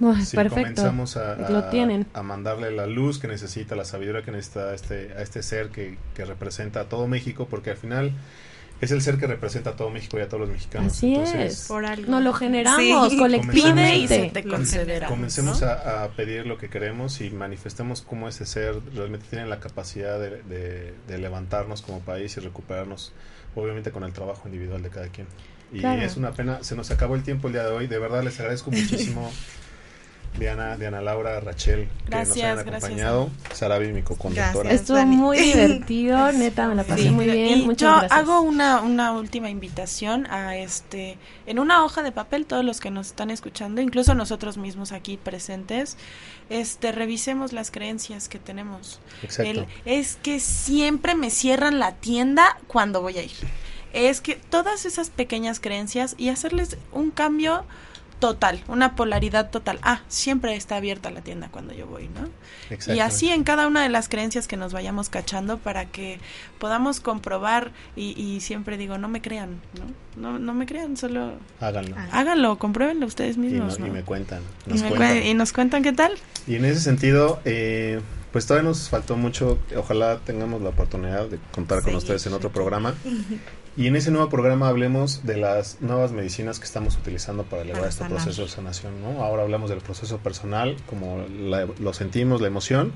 [0.00, 0.10] ¿no?
[0.12, 0.60] Ah, si perfecto.
[0.62, 2.06] comenzamos a, Lo a- tienen.
[2.14, 5.68] a mandarle la luz que necesita, la sabiduría que necesita a este, a este ser
[5.68, 8.12] que, que representa a todo México, porque al final
[8.80, 10.92] es el ser que representa a todo México y a todos los mexicanos.
[10.92, 11.68] Así Entonces, es.
[11.68, 12.10] Por algo.
[12.10, 13.16] No lo generamos Sí.
[13.16, 13.96] colectivamente.
[13.96, 15.06] y se te concederá.
[15.06, 15.68] Comencemos ¿no?
[15.68, 20.18] a, a pedir lo que queremos y manifestemos cómo ese ser realmente tiene la capacidad
[20.18, 23.12] de, de- de levantarnos como país y recuperarnos,
[23.62, 25.26] obviamente con el trabajo individual de cada quien.
[25.72, 26.02] Y Claro.
[26.02, 28.38] es una pena, se nos acabó el tiempo el día de hoy, de verdad les
[28.38, 29.30] agradezco muchísimo.
[30.38, 32.84] Diana, Diana Laura, Rachel, que nos Gracias, hayan gracias.
[32.84, 33.30] acompañado.
[33.52, 34.52] Sarabi, mi coconductora.
[34.70, 34.80] Gracias.
[34.80, 35.16] Estuvo Dani.
[35.16, 37.10] muy divertido, neta, me la pasé Sí.
[37.10, 37.60] muy bien.
[37.60, 38.12] Y Muchas yo gracias.
[38.12, 42.90] hago una, una última invitación a este, en una hoja de papel, todos los que
[42.90, 45.96] nos están escuchando, incluso nosotros mismos aquí presentes,
[46.50, 49.00] este, revisemos las creencias que tenemos.
[49.22, 49.50] Exacto.
[49.50, 53.30] El- es que siempre me cierran la tienda cuando voy a ir.
[53.92, 57.64] Es que todas esas pequeñas creencias y hacerles un cambio
[58.18, 59.78] total, una polaridad total.
[59.82, 62.28] Ah, siempre está abierta la tienda cuando yo voy, ¿no?
[62.92, 66.20] Y así en cada una de las creencias que nos vayamos cachando para que
[66.58, 70.03] podamos comprobar y, y siempre digo, no me crean, ¿no?
[70.16, 71.96] No, no me crean, solo Háganlo.
[72.12, 73.88] háganlo, compruébenlo ustedes Y, no- mismos, y ¿no?
[73.92, 74.42] me cuentan.
[74.66, 75.10] Y Nos me cuentan.
[75.16, 76.12] cuen- y nos cuentan qué tal.
[76.46, 78.00] Y en ese sentido, eh,
[78.32, 79.58] pues todavía nos faltó mucho.
[79.76, 81.96] Ojalá tengamos la oportunidad de contar con Sí.
[81.98, 82.94] ustedes en otro programa.
[83.76, 87.80] Y en ese nuevo programa hablemos de las nuevas medicinas que estamos utilizando para elevar
[87.80, 88.18] Para este sanar.
[88.22, 88.92] proceso de sanación.
[89.02, 89.20] ¿no?
[89.24, 92.92] Ahora hablamos del proceso personal, como la- lo sentimos, la emoción.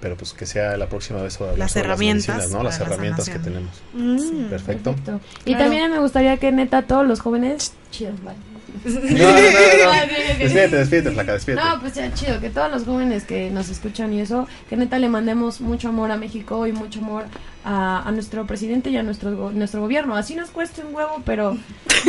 [0.00, 2.62] Pero pues que sea la próxima vez hablamos Las sobre herramientas medicinas, ¿no?
[2.62, 3.70] Las herramientas que tenemos.
[3.94, 4.44] Mm.
[4.50, 4.92] Perfecto.
[4.94, 5.20] Perfecto.
[5.44, 5.64] Y Claro.
[5.64, 7.72] también me gustaría que neta todos los jóvenes...
[7.90, 8.36] Chido, vale.
[8.84, 9.36] No, no, no, no.
[9.96, 10.38] Ok, ok.
[10.38, 11.64] Despídete, despídete, flaca, despídete.
[11.64, 14.98] No, pues sea chido, que todos los jóvenes que nos escuchan y eso, que neta
[14.98, 17.24] le mandemos mucho amor a México y mucho amor
[17.64, 20.14] a, a nuestro presidente y a nuestro, nuestro gobierno.
[20.14, 21.56] Así nos cueste un huevo, pero,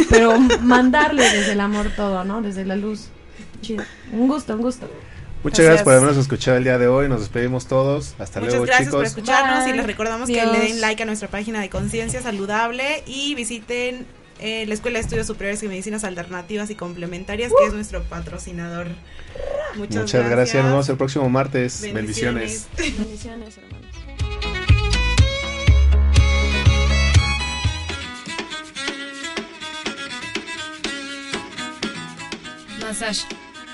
[0.10, 2.42] pero mandarle desde el amor todo, ¿no?
[2.42, 3.08] Desde la luz.
[3.62, 3.84] Chido.
[4.12, 4.90] Un gusto, un gusto.
[5.48, 7.08] Muchas Así gracias por habernos escuchado el día de hoy.
[7.08, 8.16] Nos despedimos todos.
[8.20, 9.74] Hasta Muchas luego, gracias por escucharnos Bye.
[9.74, 14.06] y les recordamos que le den like a nuestra página de Conciencia Saludable y visiten
[14.42, 18.88] eh, la Escuela de Estudios Superiores y Medicinas Alternativas y Complementarias, que es nuestro patrocinador.
[19.78, 20.64] Muchas, Muchas gracias.
[20.64, 21.80] Nos vemos el próximo martes.
[21.94, 22.68] Bendiciones.
[22.76, 23.56] Bendiciones.
[23.56, 23.88] Bendiciones, hermanos.
[32.82, 33.47] Massage.